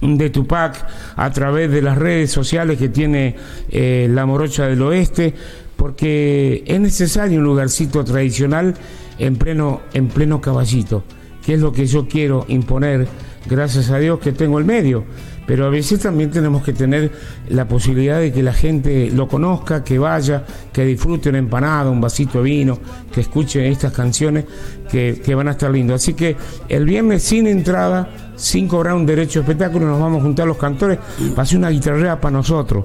[0.00, 3.36] de Tupac, a través de las redes sociales que tiene
[3.68, 5.34] eh, la Morocha del Oeste,
[5.76, 8.74] porque es necesario un lugarcito tradicional
[9.18, 11.04] en pleno, en pleno caballito,
[11.46, 13.06] que es lo que yo quiero imponer,
[13.48, 15.04] gracias a Dios que tengo el medio.
[15.46, 17.12] Pero a veces también tenemos que tener
[17.48, 22.00] la posibilidad de que la gente lo conozca, que vaya, que disfrute una empanada, un
[22.00, 22.80] vasito de vino,
[23.12, 24.44] que escuche estas canciones
[24.90, 26.02] que, que van a estar lindas.
[26.02, 26.36] Así que
[26.68, 30.56] el viernes sin entrada, sin cobrar un derecho de espectáculo, nos vamos a juntar los
[30.56, 30.98] cantores
[31.30, 32.84] para hacer una guitarrea para nosotros.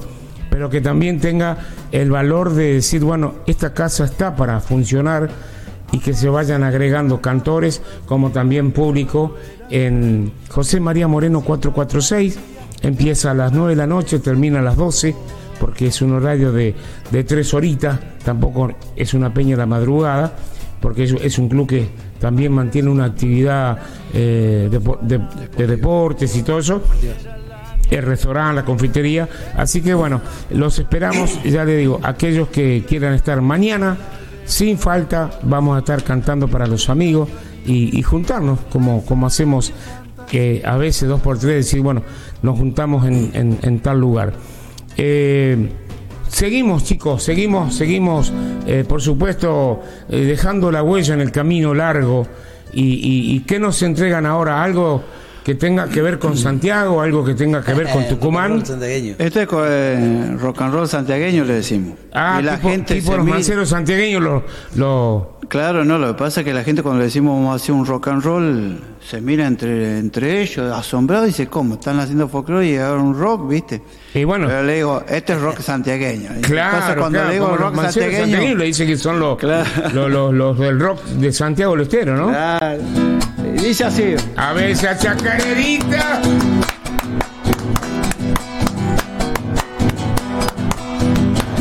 [0.52, 1.58] pero que también tenga
[1.92, 5.30] el valor de decir, bueno, esta casa está para funcionar
[5.92, 9.36] y que se vayan agregando cantores como también público
[9.70, 12.40] en José María Moreno 446.
[12.82, 15.16] Empieza a las 9 de la noche, termina a las 12,
[15.60, 16.74] porque es un horario de,
[17.12, 20.34] de tres horitas, tampoco es una peña de la madrugada,
[20.80, 23.78] porque es, un club que también mantiene una actividad
[24.14, 26.82] eh, de deportes y todo eso
[27.92, 29.30] el restaurante, la confitería.
[29.56, 33.98] Así que bueno, los esperamos, ya le digo, aquellos que quieran estar mañana,
[34.52, 37.30] sin falta, vamos a estar cantando para los amigos
[37.66, 39.72] y, juntarnos, como, como hacemos
[40.30, 42.04] que a veces dos por tres, decir, bueno,
[42.42, 44.34] nos juntamos en, en- tal lugar.
[44.98, 45.70] Eh,
[46.28, 48.32] Seguimos, chicos, seguimos, seguimos,
[48.66, 52.26] eh, por supuesto, eh, dejando la huella en el camino largo.
[52.74, 54.64] Y qué nos entregan ahora?
[54.64, 55.04] ¿Algo
[55.44, 57.02] que tenga que ver con Santiago?
[57.02, 58.58] ¿Algo que tenga que ver con Eh, Tucumán?
[58.58, 59.16] rock santiagueño.
[59.18, 61.98] Este es eh, rock and roll santiagueño le decimos.
[62.14, 64.44] Ah, y la tipo, gente tipo los manceros santiagueños lo,
[64.76, 67.56] lo- Claro, no, lo que pasa es que la gente cuando le decimos vamos a
[67.56, 71.74] hacer un rock and roll, se mira entre, entre ellos, asombrado, y dice, ¿cómo?
[71.74, 73.82] Están haciendo folclore y ahora un rock, ¿viste?
[74.14, 74.48] Y bueno.
[74.48, 76.30] Pero le digo, este es rock santiagueño.
[76.38, 79.20] Y Claro, entonces cuando claro, le digo los rock manceros santiagueño, le dicen que son
[79.20, 79.66] los, Claro.
[79.94, 82.28] los, los- los del rock de Santiago del Estero, ¿no?
[82.30, 82.78] Claro.
[83.54, 86.22] Y dice así, A ver esa chacarerita.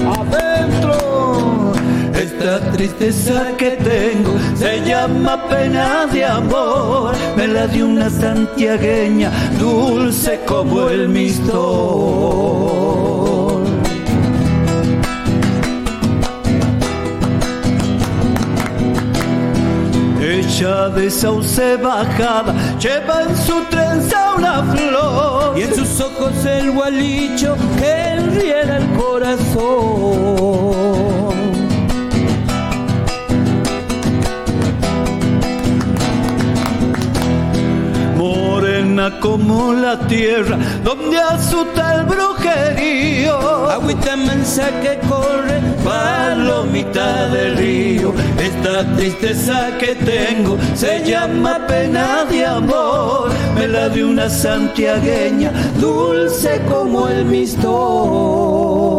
[0.07, 1.73] adentro.
[2.15, 7.15] Esta tristeza que tengo se llama pena de amor.
[7.37, 13.10] Me la dio una santiagueña, dulce como el mistol.
[20.51, 26.73] Ella de sauce bajada lleva en su trenza una flor y en sus ojos el
[26.73, 30.70] gualicho que enrieda el corazón.
[39.09, 43.71] Como la tierra donde asusta el brujerío.
[43.71, 48.13] Agüita mansa que corre, palomita del río.
[48.39, 53.31] Esta tristeza que tengo se llama pena de amor.
[53.55, 58.90] Me la dio una santiagueña, dulce como el mistol.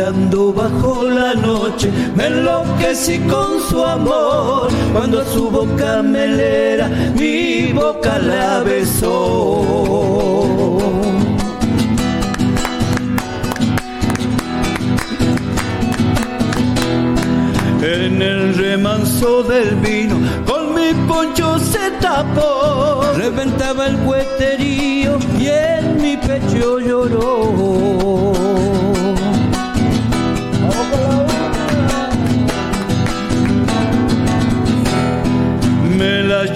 [0.00, 4.70] Bailando bajo la noche, me enloquecí con su amor.
[4.94, 10.78] Cuando su boca melera, mi boca la besó.
[17.82, 23.02] En el remanso del vino, con mi poncho se tapó.
[23.18, 28.79] Reventaba el cueterío y en mi pecho lloró.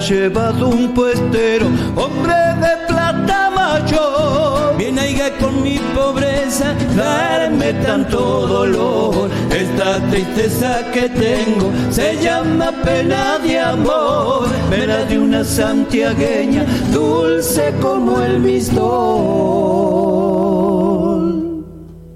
[0.09, 1.65] Llevado un puestero,
[1.95, 4.77] hombre de plata mayor.
[4.77, 9.31] Viene aiga con mi pobreza, darme tanto dolor.
[9.49, 14.47] Esta tristeza que tengo se llama pena de amor.
[14.69, 18.85] Me la de una santiagueña, dulce como el mistol.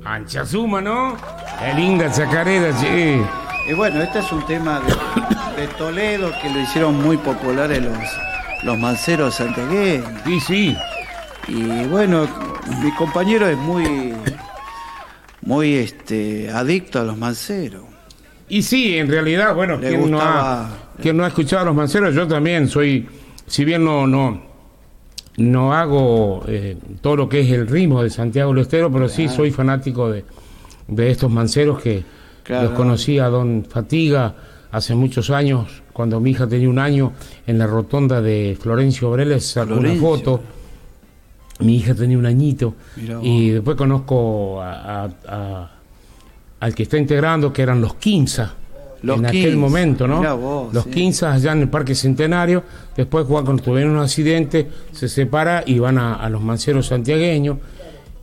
[0.06, 1.15] Ancha suma, ¿no?
[1.60, 3.19] Qué linda chacarera, sí.
[3.67, 7.97] Y bueno, este es un tema de, de Toledo que lo hicieron muy populares los,
[8.63, 10.07] los manceros santiagueños.
[10.25, 10.77] Sí, sí.
[11.47, 12.27] Y bueno,
[12.83, 14.13] mi compañero es muy,
[15.41, 17.83] muy este, adicto a los manceros.
[18.47, 20.69] Y sí, en realidad, bueno, Le quien no, ha,
[21.01, 23.07] quien no ha escuchado a los manceros, yo también soy,
[23.45, 24.41] si bien no, no,
[25.37, 29.27] no hago eh, todo lo que es el ritmo de Santiago del Estero, pero sí
[29.29, 30.25] soy fanático de,
[30.87, 32.69] de estos manceros que Claro.
[32.69, 34.33] los conocí a Don Fatiga
[34.71, 37.13] hace muchos años, cuando mi hija tenía un año,
[37.47, 40.41] en la rotonda de Florencio Breles, sacó una foto.
[41.60, 42.73] Mi hija tenía un añito.
[43.21, 45.71] Y después conozco a- a- a-
[46.62, 48.54] al que está integrando, que eran los Quinza.
[49.02, 50.37] Los en aquel momento, ¿no?
[50.37, 50.89] vos, los sí.
[50.89, 52.63] Quinza allá en el Parque Centenario.
[52.98, 57.58] Después, Juan, cuando tuvieron un accidente, se separa y van a, los manceros santiagueños.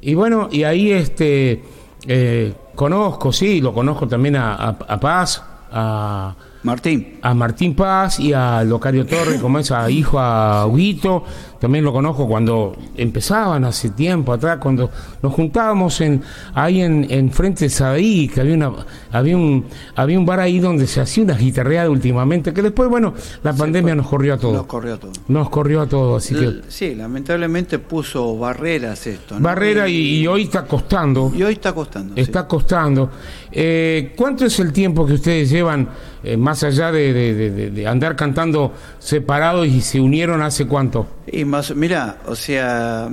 [0.02, 1.62] Y bueno, y ahí este
[2.06, 5.42] eh, conozco, sí, lo conozco también a Paz,
[5.72, 6.34] a,
[6.66, 7.18] Martín.
[7.22, 11.24] A Martín Paz y a Locario Torre, como es a hijo a Huguito.
[11.60, 14.90] También lo conozco cuando empezaban hace tiempo atrás, cuando
[15.22, 16.22] nos juntábamos en
[16.54, 18.72] ahí en, en frente de Sadaí, que había una
[19.12, 23.14] había un había un bar ahí donde se hacía una guitarreada últimamente, que después, bueno,
[23.42, 24.54] la pandemia nos corrió a todos.
[24.54, 25.20] Nos corrió a todos.
[25.28, 29.36] Nos corrió a todos, así que Sí, lamentablemente puso barreras esto.
[29.36, 29.40] ¿no?
[29.40, 31.32] barrera y, y hoy está costando.
[31.34, 32.14] Y hoy está costando.
[32.14, 32.20] sí.
[32.20, 33.10] Está costando.
[33.50, 35.88] Eh, ¿Cuánto es el tiempo que ustedes llevan,
[36.22, 40.66] eh, más allá de, de- de- de- de andar cantando separados y se unieron hace
[40.66, 41.06] cuánto?
[41.26, 43.08] Y más, mira, o sea,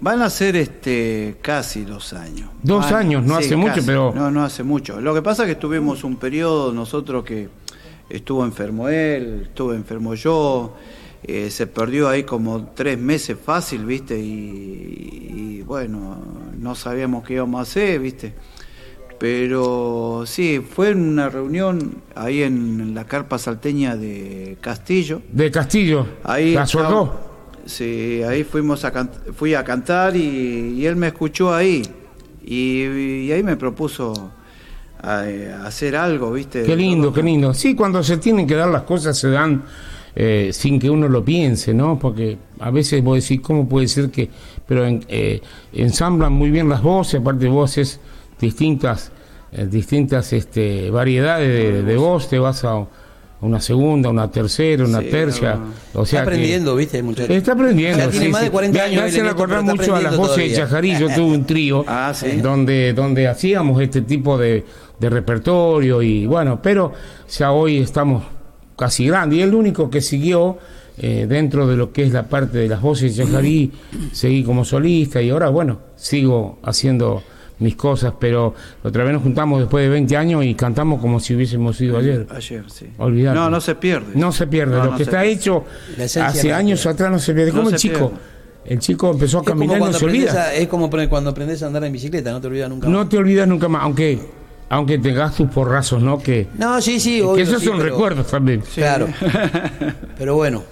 [0.00, 2.50] van a ser este casi dos años.
[2.62, 5.00] Dos Van- años, no hace mucho, pero- No, no hace mucho.
[5.00, 7.48] Lo que pasa es que tuvimos un periodo nosotros que
[8.10, 10.76] estuvo enfermo él, estuve enfermo yo,
[11.22, 14.18] eh, se perdió ahí como tres meses fácil, ¿viste?
[14.18, 16.18] Y, y, bueno,
[16.58, 18.34] no sabíamos qué íbamos a hacer, ¿viste?
[19.18, 25.22] Pero sí, fue en una reunión ahí en la carpa salteña de Castillo.
[25.32, 26.06] De Castillo.
[26.24, 27.20] Ahí ¿La estaba-?
[27.66, 31.82] Sí, ahí fuimos a can- fui a cantar y, y él me escuchó ahí.
[32.44, 34.30] Y, y ahí me propuso
[35.02, 36.62] a- eh, hacer algo, ¿viste?
[36.62, 37.54] Qué lindo, qué lindo.
[37.54, 39.62] Sí, cuando se tienen que dar las cosas se dan
[40.16, 41.98] eh, sin que uno lo piense, ¿no?
[41.98, 44.28] Porque a veces vos decís, ¿cómo puede ser que...?
[44.66, 45.40] Pero en- eh,
[45.72, 47.98] ensamblan muy bien las voces, aparte voces
[48.40, 49.10] distintas,
[49.52, 52.86] eh, distintas este, variedades de, de voz, te vas a
[53.44, 55.54] una segunda, una tercera, una Sí, tercia.
[55.94, 56.00] no.
[56.00, 57.32] O sea está aprendiendo, ¿viste, muchacho?
[57.32, 57.98] Está aprendiendo.
[57.98, 58.44] Ya tiene sí, más sí.
[58.46, 60.56] de 40 Me- años Me hacen acordar mucho a las voces de todavía.
[60.66, 60.98] Chajarí.
[60.98, 62.36] Yo tuve un trío Ah, sí.
[62.42, 64.64] donde, donde hacíamos este tipo de,
[64.98, 66.92] de repertorio y bueno, pero
[67.36, 68.24] ya hoy estamos
[68.76, 69.38] casi grandes.
[69.38, 70.58] Y el único que siguió
[70.98, 73.72] eh, dentro de lo que es la parte de las voces de Chajarí,
[74.12, 77.22] seguí como solista y ahora, bueno, sigo haciendo
[77.58, 81.34] mis cosas, pero otra vez nos juntamos después de 20 años y cantamos como si
[81.34, 82.26] hubiésemos ido ayer.
[82.30, 82.86] Ayer, sí.
[82.98, 83.38] Olvidate.
[83.38, 84.12] No, no se pierde.
[84.14, 84.76] No se pierde.
[84.76, 85.32] No, lo no que se está pierde.
[85.34, 85.64] hecho
[86.22, 87.52] hace años atrás no se pierde.
[87.52, 88.10] No Como el chico.
[88.10, 88.34] pierde.
[88.66, 90.42] El chico empezó a caminar y no cuando se aprendes olvida.
[90.44, 93.08] a, es como cuando aprendes a andar en bicicleta, no te olvidas nunca No más.
[93.10, 94.18] te olvidas nunca más, aunque
[94.70, 96.18] aunque tengas tus porrazos, ¿no?
[96.18, 98.62] Que, No, sí, sí, que obvio, esos sí, son pero- recuerdos también.
[98.74, 99.06] Claro.
[100.18, 100.64] pero bueno,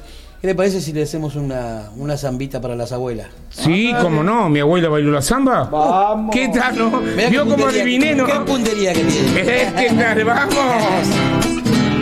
[0.42, 3.28] ¿qué le parece si le hacemos una, una zambita para las abuelas?
[3.48, 5.68] Sí, como no, mi abuela bailó la samba.
[5.70, 6.34] Vamos.
[6.34, 7.00] ¿Qué tal, no?
[7.30, 8.26] Vio como adiviné, ¿no?
[8.26, 9.42] Qué puntería que tiene.
[9.76, 10.24] ¿Qué tal?
[10.24, 11.06] Vamos.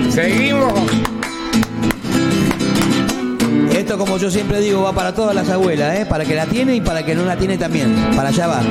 [0.08, 0.72] Seguimos.
[3.76, 6.06] Esto, como yo siempre digo, va para todas las abuelas, ¿eh?
[6.06, 7.94] Para que la tiene y para que no la tiene también.
[8.16, 8.62] Para allá va.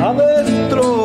[0.00, 1.01] adentro.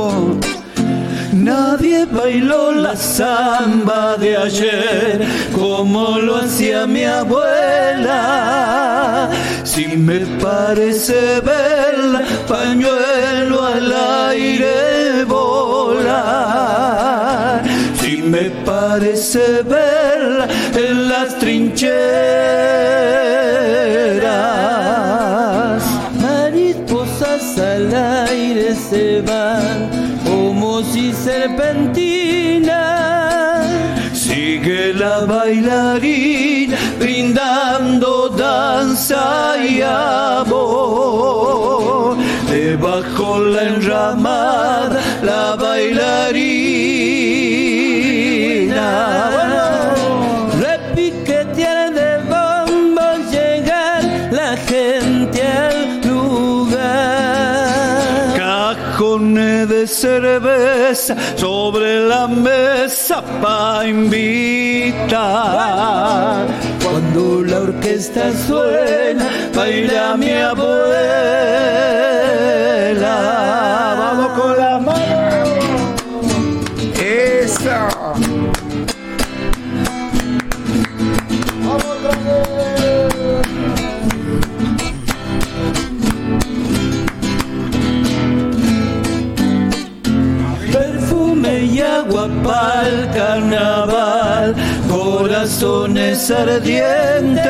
[1.44, 5.24] Nadie bailó la samba de ayer
[5.54, 8.20] como lo hacía mi abuela.
[9.64, 13.94] Si me parece verla, pañuelo al
[14.32, 16.02] aire volar.
[18.02, 19.87] Si me parece verla
[35.20, 40.97] la bailarina brindando danza y amor.
[42.49, 46.78] Debajo la enramada la bailarina.
[52.30, 57.57] Bombos llegar la gente al lugar.
[58.36, 62.87] Cajones de cerveza sobre la mesa
[63.41, 65.18] para invitar.
[66.84, 72.07] Cuando la orquesta suena, baila mi abuela.
[96.00, 97.43] Ardientes,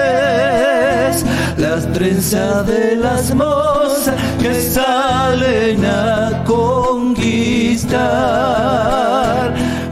[1.57, 7.97] las trenzas de las mozas que salen a conquistar.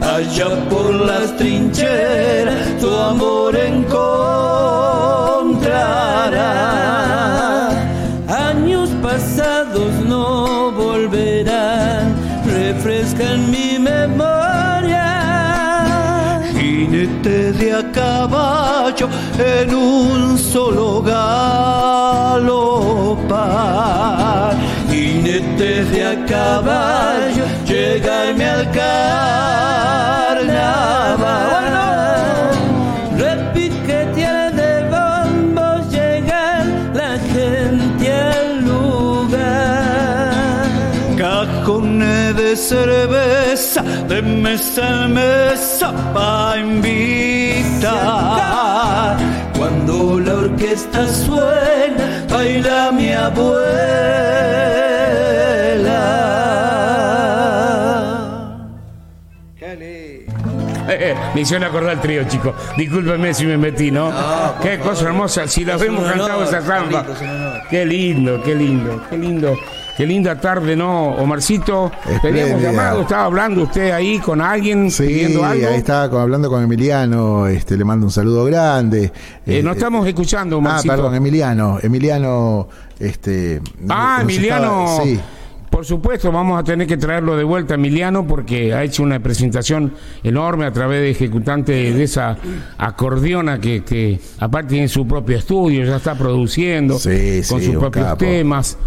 [0.00, 4.45] Allá por las trincheras tu amor encontrará.
[17.76, 19.08] A caballo
[19.38, 22.46] en un solo galopar.
[24.88, 28.70] Jinete de a caballo, llegarme al
[41.66, 42.36] carnaval.
[42.36, 47.96] de cerveza de mesa en mesa para invitar.
[49.56, 53.66] Cuando la orquesta suena, baila mi abuela.
[60.88, 62.54] Eh, me hicieron acordar el trío, chicos.
[62.76, 64.12] Discúlpenme si me metí, ¿no?
[64.62, 65.48] qué cosa hermosa.
[65.48, 67.04] Si la vemos cantado esa honor.
[67.68, 69.56] Qué lindo, qué lindo, qué lindo.
[69.96, 71.90] Qué linda tarde, ¿no, Omarcito?
[72.20, 75.66] Teníamos llamado, estaba hablando usted ahí con alguien Sí, pidiendo algo.
[75.68, 79.10] ahí estaba hablando con Emiliano, este, le mando un saludo grande.
[79.46, 80.92] Eh, no Eh, estamos escuchando, Ah, Omarcito.
[80.94, 82.68] perdón, Emiliano, Emiliano,
[83.00, 83.62] este...
[83.88, 84.84] Ah, Emiliano.
[84.84, 85.20] estaba- sí,
[85.70, 89.92] Por supuesto, vamos a tener que traerlo de vuelta, Emiliano, porque ha hecho una presentación
[90.22, 92.36] enorme a través de ejecutante de esa
[92.78, 97.76] acordeona que, que aparte tiene su propio estudio, ya está produciendo Sí, con sí, sus
[97.76, 98.18] propios capo.
[98.18, 98.78] temas.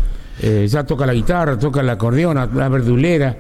[0.42, 3.38] Eh, ya toca la guitarra, toca la acordeona, la verdulera.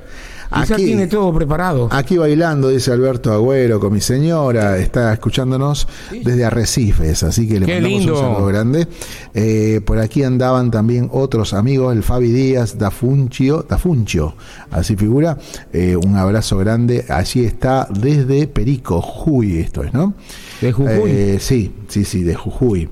[0.51, 1.89] Y ya Aquí- tiene todo preparado.
[1.91, 5.87] Aquí bailando, dice Alberto Agüero, con mi señora, está escuchándonos
[6.23, 8.13] desde Arrecifes, así que le Qué mandamos lindo.
[8.15, 8.87] un saludo grande.
[9.35, 14.33] Eh, por aquí andaban también otros amigos, el Fabi Díaz, Dafuncio, Dafuncio,
[14.71, 15.37] así figura.
[15.71, 17.05] Eh, un abrazo grande.
[17.09, 20.15] Allí está desde Perico, Jujuy, esto es, ¿no?
[20.61, 20.91] De Jujuy.
[21.11, 22.89] Eh, sí, sí, sí, de Jujuy.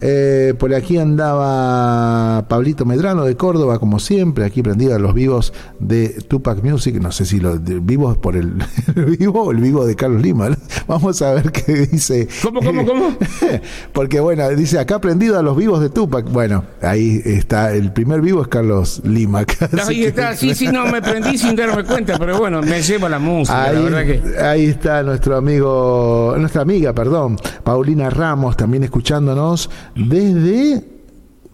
[0.00, 5.52] Eh, por aquí andaba Pablito Medrano de Córdoba, como siempre, aquí prendido a los vivos
[5.80, 6.96] de Tupac Music.
[7.00, 8.54] No sé si los vivos por el,
[8.96, 10.50] el vivo o el vivo de Carlos Lima.
[10.86, 12.28] Vamos a ver qué dice.
[12.42, 13.16] ¿Cómo, cómo, cómo?
[13.92, 16.28] Porque bueno, dice acá prendido a los vivos de Tupac.
[16.30, 19.44] Bueno, ahí está, el primer vivo es Carlos Lima.
[19.86, 23.08] Ahí que- está, sí, sí, no, me prendí sin darme cuenta, pero bueno, me lleva
[23.08, 24.38] la música, Ahí, la verdad que...
[24.40, 30.90] ahí está nuestro amigo, nuestra amiga, perdón, Paulina Ramos, también escuchándonos desde.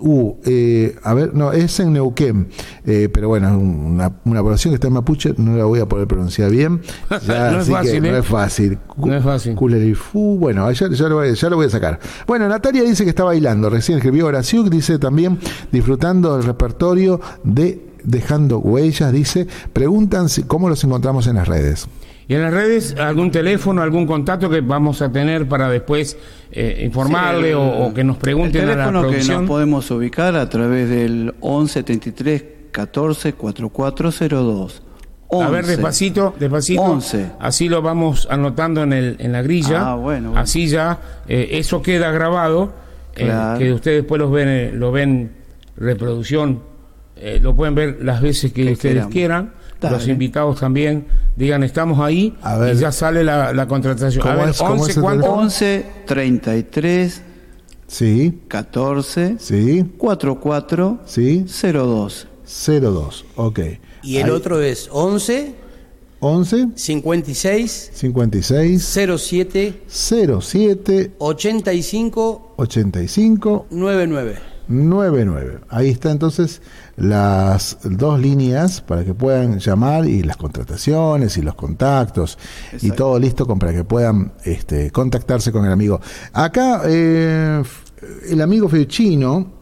[0.03, 2.49] Uh, eh, a ver, no, es en Neuquén,
[2.87, 5.87] eh, pero bueno, es una, una población que está en Mapuche, no la voy a
[5.87, 6.81] poder pronunciar bien.
[7.27, 8.01] Ya, No es así que ¿eh?
[8.01, 8.79] No es fácil.
[8.97, 9.55] No es fácil.
[9.55, 12.01] Culerifú, bueno, ya, ya, lo voy, ya lo voy a sacar.
[12.27, 15.39] Bueno, Natalia dice que está bailando, recién escribió Horaciuk, dice también
[15.71, 21.87] disfrutando del repertorio de Dejando Huellas, dice, preguntan si, cómo los encontramos en las redes.
[22.31, 26.17] Y en las redes, algún teléfono, algún contacto que vamos a tener para después
[26.53, 29.41] eh, informarle Sí, el- o, o que nos pregunten el a la teléfono que producción.
[29.43, 34.83] nos podemos ubicar a través del 11 33 14 4402.
[35.33, 35.71] A ver, 11.
[35.73, 36.83] despacito, despacito.
[36.83, 37.31] 11.
[37.41, 39.91] Así lo vamos anotando en, el, en la grilla.
[39.91, 40.41] Ah, bueno, bueno.
[40.41, 42.73] Así ya, eh, eso queda grabado.
[43.17, 43.59] eh, Claro.
[43.59, 45.33] que ustedes después los ven, eh, lo ven
[45.77, 46.61] reproducción.
[47.17, 49.53] eh, lo pueden ver las veces que, Que ustedes quieran.
[49.81, 49.97] Dale.
[49.97, 51.07] Los invitados también
[51.37, 52.37] digan, estamos ahí.
[52.43, 52.77] A ver.
[52.77, 54.23] y ya sale la, la contratación.
[54.27, 55.23] A ¿Cómo ver, es- cómo 11, es el ¿cuánto?
[55.23, 55.43] teléfono?
[55.43, 57.23] 11 33
[57.87, 62.29] Sí, 14 sí, 44 sí, 02.
[62.47, 63.61] 02, ok.
[64.03, 65.55] Y el Ahí, otro es 11
[66.21, 68.83] 11 56 56
[69.17, 74.35] 07 07 85 85 99.
[74.71, 75.61] 99.
[75.69, 76.63] Ahí está entonces
[76.97, 82.39] las dos líneas para que puedan llamar y las contrataciones y los contactos
[82.81, 86.01] y todo listo con- para que puedan este, contactarse con el amigo.
[86.33, 87.63] Acá eh,
[88.29, 89.53] el amigo Fechino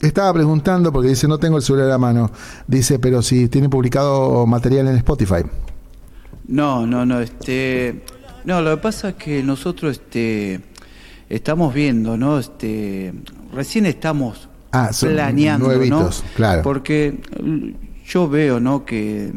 [0.00, 2.30] estaba preguntando porque dice no tengo el celular a mano.
[2.66, 5.42] Dice, pero si tiene publicado material en Spotify.
[6.46, 8.02] No, no, no, este
[8.44, 10.60] no, lo que pasa es que nosotros este
[11.28, 12.38] estamos viendo, ¿no?
[12.38, 13.12] Este
[13.52, 16.30] recién estamos Ah, son planeando, nuevitos, ¿no?
[16.34, 16.62] claro.
[16.62, 17.74] Porque l-
[18.06, 18.84] yo veo, ¿no?
[18.84, 19.30] que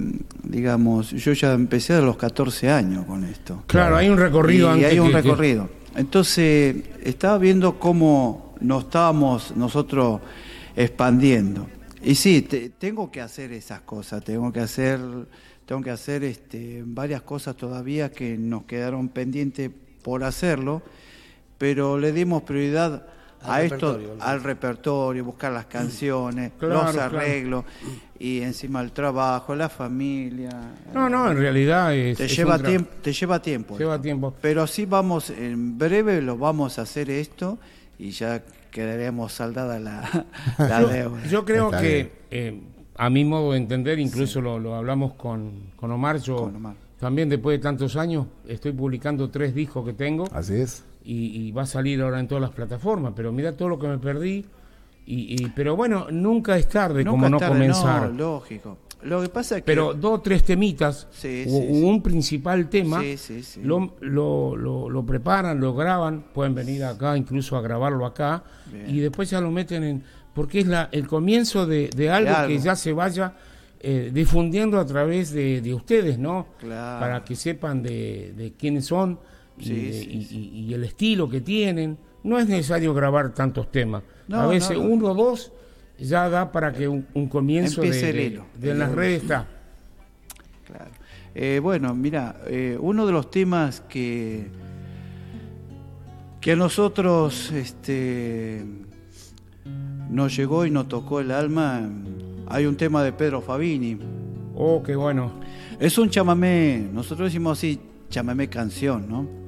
[0.44, 3.64] digamos, yo ya empecé a los 14 años con esto.
[3.68, 5.70] Claro, hay un recorrido y antes hay un que- recorrido.
[5.96, 10.22] Entonces, estaba viendo cómo nos estábamos nosotros
[10.76, 11.68] expandiendo.
[12.04, 15.00] Y sí, te- tengo que hacer esas cosas, tengo que hacer,
[15.66, 19.70] tengo que hacer este, varias cosas todavía que nos quedaron pendientes
[20.02, 20.82] por hacerlo,
[21.58, 23.06] pero le dimos prioridad
[23.44, 27.18] Al a esto, al repertorio, buscar las canciones, Claro, los claro.
[27.18, 27.66] arreglos,
[28.20, 30.52] y encima el trabajo, la familia.
[30.94, 32.18] No, no, en realidad es.
[32.18, 33.78] Te es lleva, tiempo, te lleva tiempo.
[33.78, 34.04] Lleva esto.
[34.04, 34.34] tiempo.
[34.42, 37.58] Pero sí vamos, en breve lo vamos a hacer esto
[37.98, 40.26] y ya quedaremos saldada la,
[40.58, 41.24] la deuda.
[41.26, 42.62] Yo creo Está que, eh,
[42.96, 46.76] a mi modo de entender, incluso lo, lo hablamos con, con Omar, yo Con Omar.
[47.00, 50.84] también después de tantos años estoy publicando tres discos que tengo Así es.
[51.04, 53.88] Y, y va a salir ahora en todas las plataformas, pero mira todo lo que
[53.88, 54.46] me perdí.
[55.06, 58.12] Y, y- pero bueno, nunca es tarde como no tarde, comenzar.
[58.12, 58.78] No, lógico.
[59.04, 59.66] Lo que pasa es que...
[59.66, 61.84] pero dos o tres temitas Sí, o, sí, o sí.
[61.84, 63.02] un principal tema.
[63.64, 68.88] Lo, lo, lo, lo preparan, lo graban, pueden venir acá incluso a grabarlo acá Bien.
[68.88, 70.04] y después ya lo meten en...
[70.36, 72.48] Porque es la, el comienzo de, de algo, algo.
[72.50, 73.34] que ya se vaya
[73.80, 76.46] eh, difundiendo a través de, de ustedes, ¿no?
[76.60, 77.00] Claro.
[77.00, 79.20] Para que sepan de, quiénes son
[79.60, 80.52] Sí, de- sí, y- sí.
[80.54, 81.98] y- y el estilo que tienen.
[82.24, 84.04] No es necesario grabar tantos temas.
[84.28, 84.90] No, a veces no, no.
[84.90, 85.52] uno o dos
[86.00, 89.48] ya da para que un, un comienzo de, de- las redes está.
[90.66, 90.92] Claro.
[91.36, 94.48] Eh, bueno, mira, eh, uno de los temas que,
[96.40, 98.64] que a nosotros este,
[100.10, 101.90] nos llegó y nos tocó el alma,
[102.48, 103.98] hay un tema de Pedro Fabini.
[104.56, 105.32] Oh, qué bueno.
[105.80, 107.80] Es un chamamé, nosotros decimos así,
[108.10, 109.41] chamamé canción, ¿no?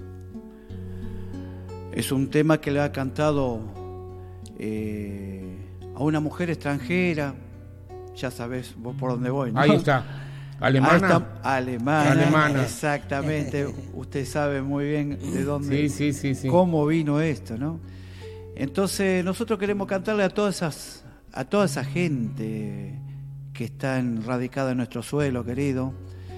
[1.94, 3.60] Es un tema que le ha cantado
[4.58, 5.56] eh,
[5.96, 7.36] a una mujer extranjera,
[8.16, 9.60] ya sabes vos por dónde voy, ¿no?
[9.60, 10.04] Ahí está.
[10.60, 11.40] Alemana.
[11.44, 12.12] Alemana.
[12.12, 12.64] Alemana.
[12.64, 13.68] Exactamente.
[13.94, 16.48] Usted sabe muy bien de dónde, Sí, sí, sí, sí.
[16.48, 17.80] cómo vino esto, ¿no?
[18.56, 22.94] Entonces nosotros queremos cantarle a todas esas, a toda esa gente
[23.54, 25.94] que está radicada en nuestro suelo, querido.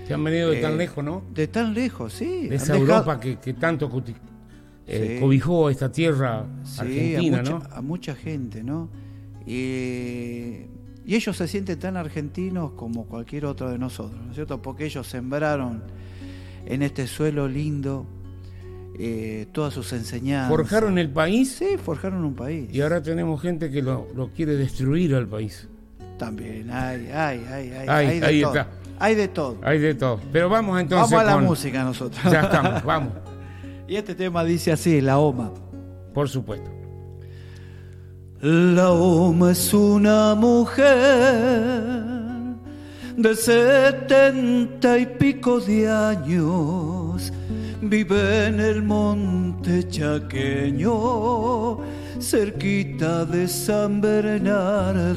[0.08, 1.24] Se han venido de tan Eh, lejos, ¿no?
[1.34, 2.44] De tan lejos, sí.
[2.44, 3.90] De Han esa dejado- Europa que, que tanto
[4.88, 5.22] eh, Sí.
[5.22, 7.76] cobijó esta tierra Sí, argentina, a mucha, ¿no?
[7.76, 8.90] a mucha gente, ¿no?
[9.46, 10.66] Y,
[11.06, 14.62] y ellos se sienten tan argentinos como cualquier otro de nosotros, ¿no es cierto?
[14.62, 15.84] Porque ellos sembraron
[16.66, 18.06] en este suelo lindo
[18.98, 20.50] eh, todas sus enseñanzas.
[20.50, 22.70] Forjaron el país Sí, forjaron un país.
[22.74, 25.68] y ahora tenemos gente que lo, lo quiere destruir al país.
[26.18, 28.56] También, hay, hay, hay, hay, hay de ahí todo.
[28.56, 28.68] está.
[28.98, 29.58] Hay de todo.
[29.62, 30.22] Hay de todo.
[30.32, 32.24] Pero vamos entonces Vamos a la con- música nosotros.
[32.32, 33.14] Ya estamos, vamos,
[33.88, 35.52] y este tema dice así, la OMA.
[36.14, 36.72] por supuesto.
[38.42, 40.86] La Oma es una mujer
[43.18, 47.34] de setenta y pico de años.
[47.82, 51.80] Vive en el monte chaqueño,
[52.20, 55.16] cerquita de San Bernardo.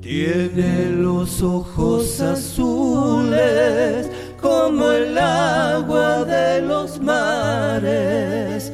[0.00, 4.08] Tiene los ojos azules
[4.46, 8.72] como el agua de los mares,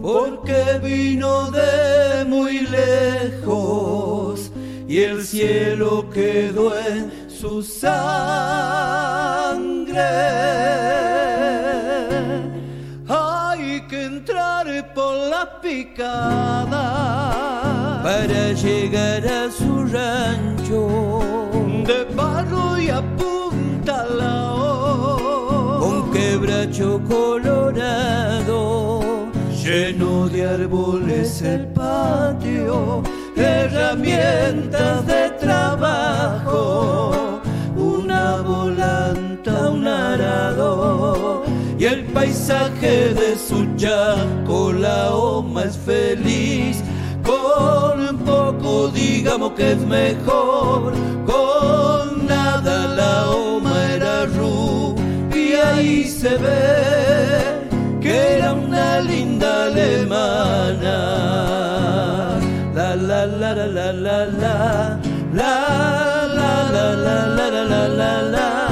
[0.00, 4.50] porque vino de muy lejos
[4.86, 7.10] y el cielo quedó en
[7.40, 7.94] su sangre.
[13.08, 16.84] Hay que entrar por la picada
[18.02, 21.23] para llegar a su rancho
[26.74, 28.72] quebracho colorado
[29.62, 33.02] lleno de árboles el patio,
[33.36, 37.12] herramientas de trabajo,
[37.76, 41.44] una volanta, un arado
[41.78, 46.82] y el paisaje de su chaco, la oma es feliz.
[47.24, 50.92] Con poco digamos que es mejor,
[55.74, 56.62] ahí se ve
[58.00, 60.98] que era una linda alemana.
[62.74, 64.58] La la la la la la
[65.38, 65.54] la
[66.28, 68.64] la la la la la la la la la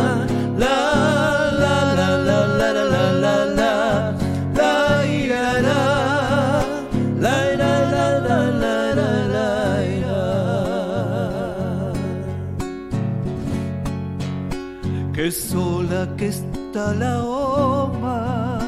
[16.23, 16.52] que
[16.91, 18.59] la oma,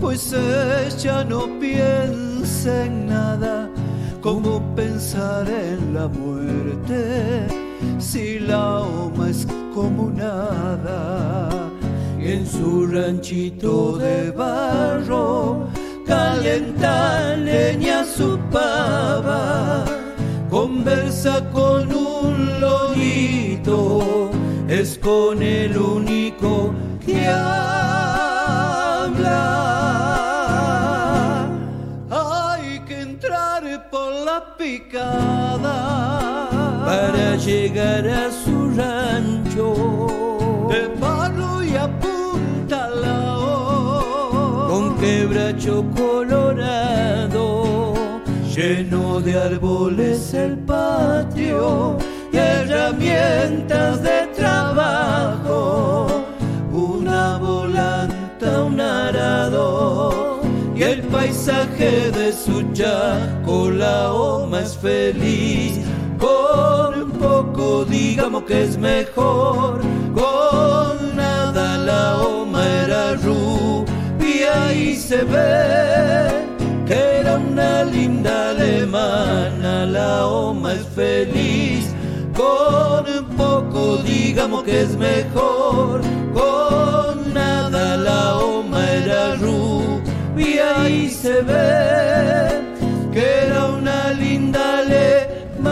[0.00, 3.70] pues ella no piensa en nada,
[4.20, 7.46] como pensar en la muerte,
[7.98, 11.48] si la oma es como nada,
[12.20, 15.66] en su ranchito de barro,
[16.06, 19.84] calienta leña su pava,
[20.50, 24.30] conversa con un lorito,
[24.68, 26.72] es con el único
[32.10, 35.78] Hay que entrar por la picada
[36.84, 39.74] para llegar a su rancho.
[40.70, 47.66] De barro y apunta la O con quebracho colorado
[48.56, 51.98] lleno de árboles el patio
[52.32, 56.06] y herramientas de trabajo,
[60.76, 65.80] y el paisaje de su chaco, la oma es feliz.
[66.18, 69.80] Con un poco digamos que es mejor,
[70.14, 76.46] con nada la oma era rubia y se ve
[76.86, 81.94] que era una linda alemana, la oma es feliz,
[82.34, 82.86] con
[84.36, 86.00] digamos que es mejor.
[86.34, 87.15] Con
[90.36, 92.62] rubia y se ve
[93.12, 95.64] que era una linda alemana.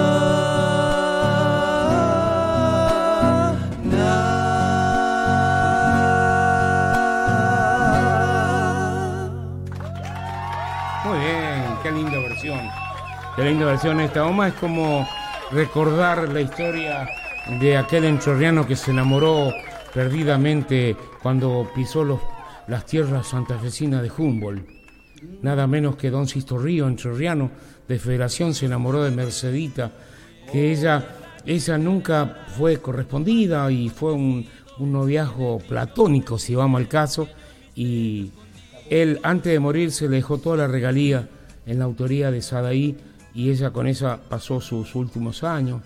[11.05, 12.61] Muy bien, qué linda versión.
[13.37, 15.07] Qué linda versión esta oma es como
[15.51, 17.07] recordar la historia
[17.61, 19.53] de aquel enchorriano que se enamoró
[19.93, 22.21] perdidamente cuando pisó los,
[22.69, 24.67] las tierras santafesinas de Humboldt.
[25.43, 27.51] Nada menos que don Sisto Río, enchorriano
[27.89, 29.93] de Federación, se enamoró de Mercedita,
[30.51, 31.07] que ella,
[31.47, 34.47] ella nunca fue correspondida y fue un,
[34.79, 37.29] un noviazgo platónico, si vamos al caso,
[37.75, 38.31] y
[38.91, 41.29] él antes de morir se le dejó toda la regalía
[41.67, 42.97] en la autoría de Sadaí
[43.35, 45.83] y ella con esa pasó sus últimos años.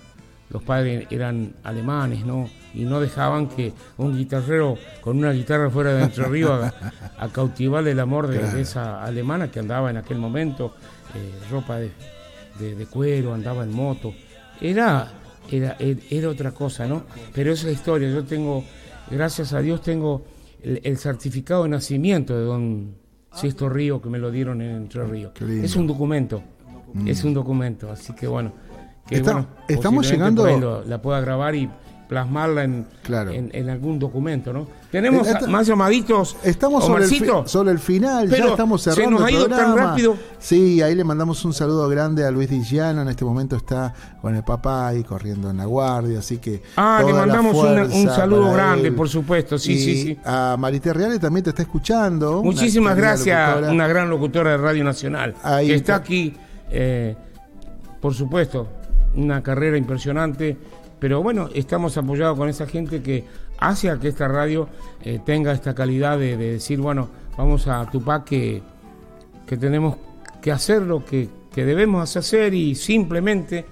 [0.51, 2.49] Los padres eran alemanes, ¿no?
[2.75, 7.29] Y no dejaban que un guitarrero con una guitarra fuera de Entre Ríos a, a
[7.29, 10.75] cautivar el amor de, de esa alemana que andaba en aquel momento,
[11.15, 11.91] eh, ropa de,
[12.59, 14.13] de- de cuero, andaba en moto.
[14.61, 15.11] Era,
[15.51, 17.05] era, era otra cosa, ¿no?
[17.35, 18.11] Pero esa es la historia.
[18.11, 18.65] Yo tengo,
[19.11, 20.25] gracias a Dios, tengo
[20.63, 22.95] el, el certificado de nacimiento de don
[23.33, 25.33] Sisto Río que me lo dieron en Entre Ríos.
[25.65, 26.43] Es un documento,
[27.07, 28.53] es un documento, así que bueno.
[29.07, 31.71] Que, Está- bueno, estamos llegando- lo- la pueda grabar y
[32.09, 33.31] plasmarla en, Claro.
[33.31, 34.67] en, en algún documento, ¿no?
[34.91, 36.37] Tenemos Esta- más llamaditos.
[36.43, 37.47] Estamos sobre el, fi- Omarcito.
[37.47, 40.17] sobre el final, ya Pero estamos se cerrando nos ha el ido tan rápido.
[40.39, 43.93] Sí, ahí le mandamos un saludo grande a Luis Dillano, en este momento está
[44.23, 48.09] con el papá y corriendo en la guardia, así que Ah, le mandamos una- un
[48.09, 48.95] saludo grande, él.
[48.95, 50.19] por supuesto, sí, Y sí, sí.
[50.25, 52.43] A Marité Reales también te está escuchando.
[52.43, 53.73] Muchísimas gracias, locutora.
[53.73, 56.05] una gran locutora de Radio Nacional, Ahí que está está.
[56.05, 56.35] aquí,
[56.71, 57.15] eh,
[58.01, 58.69] por supuesto,
[59.15, 60.57] una carrera impresionante,
[60.99, 63.25] pero bueno, estamos apoyados con esa gente que
[63.59, 64.69] hace a que esta radio
[65.03, 68.63] eh, tenga esta calidad de, de decir, bueno, vamos a Tupac que,
[69.47, 69.97] que tenemos
[70.41, 73.67] que hacer lo que, que debemos hacer y simplemente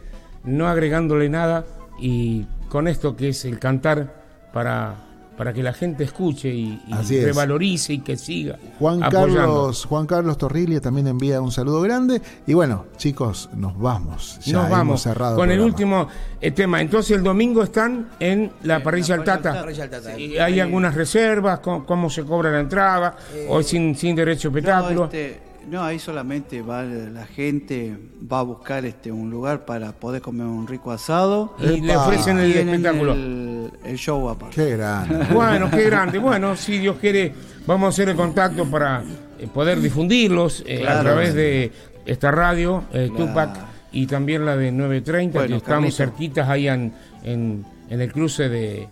[0.45, 1.65] no agregándole nada
[1.99, 4.23] y con esto que es el cantar
[4.53, 5.06] para,
[5.37, 7.25] para que la gente escuche y, y Así es.
[7.25, 9.37] revalorice y que siga Juan apoyando.
[9.37, 12.23] Carlos, Juan Carlos Torrilia también envía un saludo grande.
[12.47, 14.39] Y bueno, chicos, nos vamos.
[14.45, 16.09] Ya Nos vamos cerrado con el último
[16.41, 16.81] eh, tema.
[16.81, 19.53] Entonces el domingo están en la parrilla al parrilla Tata.
[19.53, 20.19] al Parrilla al Tata.
[20.19, 21.61] Y ¿Hay algunas reservas?
[21.61, 23.17] ¿Cómo, cómo se cobra la entrada?
[23.49, 25.05] ¿O es sin, sin derecho a No, espectáculo?
[25.05, 27.97] este, no, ahí solamente va la gente,
[28.31, 31.55] va a buscar este un lugar para poder comer un rico asado.
[31.59, 33.13] y le ofrecen el espectáculo.
[33.13, 33.56] El,
[33.87, 34.57] el show aparte.
[34.57, 35.27] Qué grande.
[35.33, 36.19] Bueno, qué grande.
[36.19, 37.33] Bueno, si Dios quiere,
[37.67, 39.03] vamos a hacer el contacto para
[39.39, 41.73] eh, poder difundirlos eh, a través de
[42.05, 43.27] esta radio, eh, Claro.
[43.29, 43.57] Tupac,
[43.93, 45.97] y también la de 930, Bueno, que estamos Carlito.
[45.97, 46.93] cerquitas ahí en,
[47.25, 48.89] en, en el cruce de...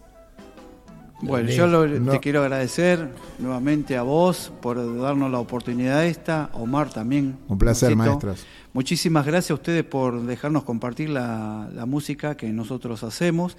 [1.22, 2.12] Bueno, de- yo lo- no.
[2.12, 7.36] te quiero agradecer nuevamente a vos por darnos la oportunidad esta, Omar también.
[7.48, 8.04] Un placer, Osito.
[8.04, 8.46] maestros.
[8.72, 13.56] Muchísimas gracias a ustedes por dejarnos compartir la, la música que nosotros hacemos.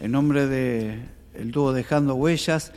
[0.00, 0.98] En nombre de
[1.34, 2.72] el dúo Dejando Huellas,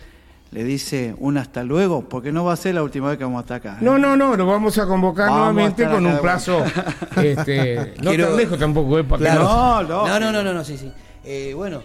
[0.51, 3.39] le dice un hasta luego, porque no va a ser la última vez que vamos
[3.39, 3.74] a estar acá.
[3.74, 3.84] ¿eh?
[3.84, 6.63] No, no, no, lo vamos a convocar Vamos nuevamente con un de plazo
[7.22, 9.03] este, no Quiero- tan lejos tampoco, ¿eh?
[9.03, 9.43] Para que Claro.
[9.43, 10.20] no- No, no.
[10.20, 10.91] No, no, no, no, sí, sí.
[11.26, 11.84] Eh, bueno,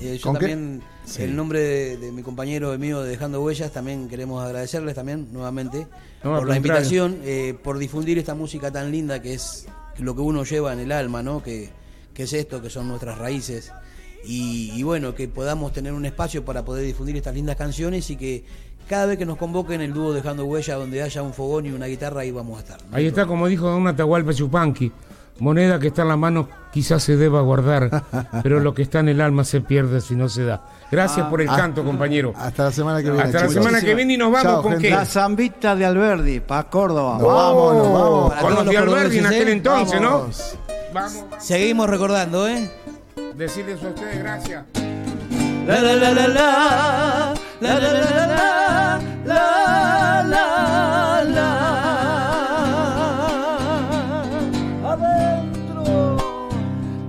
[0.00, 1.24] eh, yo también, Sí.
[1.24, 5.28] en nombre de, de mi compañero y mío de Dejando Huellas, también queremos agradecerles también
[5.32, 5.88] nuevamente
[6.22, 9.66] No, por la invitación, eh, por difundir esta música tan linda que es
[9.98, 11.42] lo que uno lleva en el alma, ¿no?
[11.42, 11.70] Que,
[12.14, 13.72] que es esto, que son nuestras raíces.
[14.24, 18.16] Y, y bueno, que podamos tener un espacio para poder difundir estas lindas canciones y
[18.16, 18.44] que
[18.88, 21.86] cada vez que nos convoquen el dúo Dejando Huellas, donde haya un fogón y una
[21.86, 22.78] guitarra, ahí vamos a estar.
[22.90, 22.96] ¿no?
[22.96, 24.92] Ahí está, como dijo Don Atahualpa Chupanqui,
[25.38, 28.04] moneda que está en la mano quizás se deba guardar,
[28.42, 30.62] pero lo que está en el alma se pierde si no se da.
[30.90, 32.34] Gracias por el ah, canto, compañero.
[32.36, 33.22] Hasta la semana que viene.
[33.22, 34.88] Hasta la semana que viene y nos vamos Chao, con gente.
[34.88, 34.94] qué.
[34.94, 37.18] La zambita de Alberdi, para Córdoba.
[37.18, 38.30] Nos vamos, vamos.
[38.30, 40.56] Para Con los de Alberdi en aquel entonces, Vamos.
[40.58, 40.72] ¿no?
[40.92, 42.70] Vamos, Seguimos recordando, ¿eh?
[43.36, 44.64] decirles a ustedes gracias.
[45.66, 51.48] La la la la la, la la la la la, la la
[54.92, 56.48] Adentro.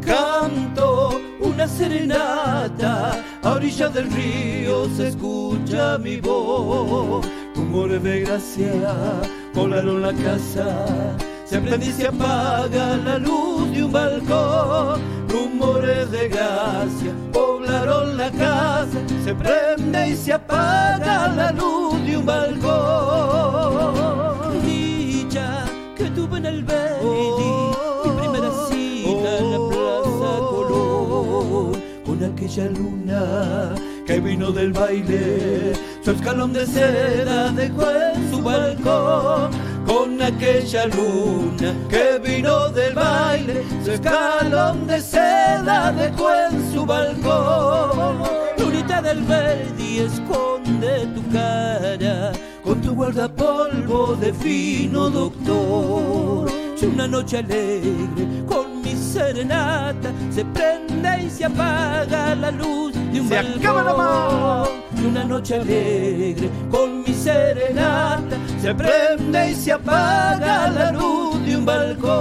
[0.05, 7.25] Canto una serenata, a orilla del río se escucha mi voz.
[7.55, 8.71] Rumores de gracia
[9.53, 10.85] volaron la casa,
[11.45, 18.29] se prende y se apaga la luz de un balcón rumores de gracia poblaron la
[18.31, 22.71] casa se prende y se apaga la luz de un balcón
[24.63, 25.65] dicha
[25.97, 27.07] que tuve en el Verdi
[28.03, 33.73] mi primera cita en la Plaza Colón con aquella luna
[34.05, 35.73] que vino del baile,
[36.03, 39.51] su escalón de seda dejó en su balcón.
[39.93, 48.23] Con aquella luna que vino del baile, su escalón de seda dejó en su balcón.
[48.57, 52.31] Lunita del verde esconde tu cara
[52.63, 56.49] con tu guardapolvo de fino doctor.
[56.75, 58.62] Si una noche alegre con
[59.13, 64.67] serenata se prende y se apaga la luz de un Se balcón.
[64.95, 71.55] Si una noche alegre con mi serenata se prende y se apaga la luz de
[71.57, 72.13] un balcón.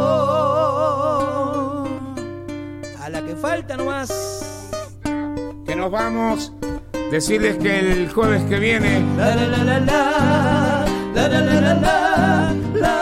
[3.02, 4.10] A la que falta nomás.
[5.66, 6.52] Que nos vamos.
[7.10, 10.84] Decirles que el jueves que viene La la la la la,
[11.14, 13.01] la la la la la, la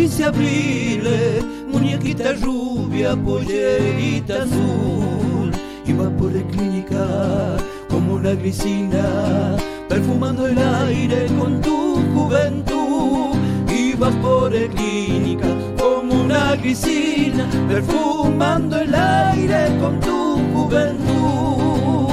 [0.00, 5.52] 15 abriles, muñequita rubia, pollerita azul.
[5.98, 7.06] Vas por la clínica
[7.90, 9.56] como una grisina,
[9.90, 13.36] perfumando el aire con tu juventud.
[13.68, 15.48] Y vas por la clínica
[15.78, 22.08] como una grisina, perfumando el aire con tu juventud.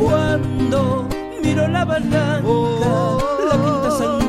[0.00, 1.06] Cuando
[1.42, 2.48] miro la barranca,
[3.50, 4.25] la quinta Santana,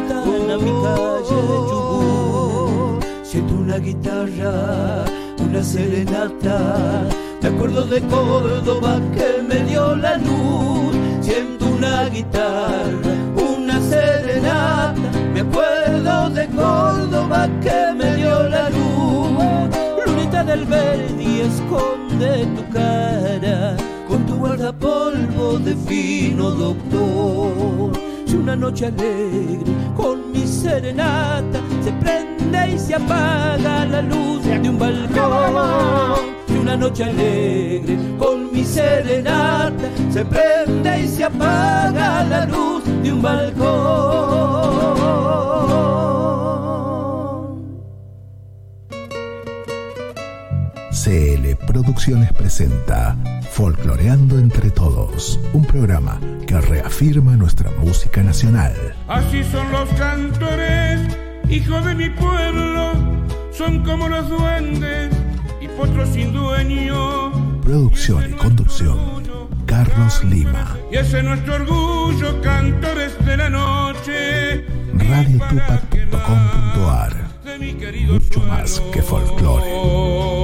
[3.88, 5.05] guitarra,
[5.39, 7.07] una serenata.
[7.41, 13.13] Me acuerdo de Córdoba que me dio la luz, siento una guitarra,
[13.49, 15.07] una serenata.
[15.33, 19.75] Me acuerdo de Córdoba que me dio la luz.
[20.05, 23.77] Lunita del verde esconde tu cara
[24.07, 27.91] con tu guardapolvo de fino doctor.
[28.25, 34.70] Si una noche alegre con mi serenata se prende y se apaga la luz de
[34.70, 36.38] un balcón.
[36.48, 43.12] Si una noche alegre con mi serenata se prende y se apaga la luz de
[43.12, 44.88] un balcón.
[50.91, 53.16] CL Producciones presenta
[53.52, 58.74] Folcloreando entre Todos, un programa que reafirma nuestra música nacional.
[59.08, 60.86] Así son los cantores,
[61.50, 62.91] hijos de mi pueblo,
[63.52, 65.14] son como los duendes
[65.62, 67.62] y potros sin dueño.
[67.62, 68.98] Producción y conducción,
[69.66, 70.76] Carlos Lima.
[70.91, 74.66] Y ese es nuestro orgullo, cantores de la noche.
[74.93, 77.28] radiotupac.com.ar
[78.08, 80.36] Mucho más que folclore.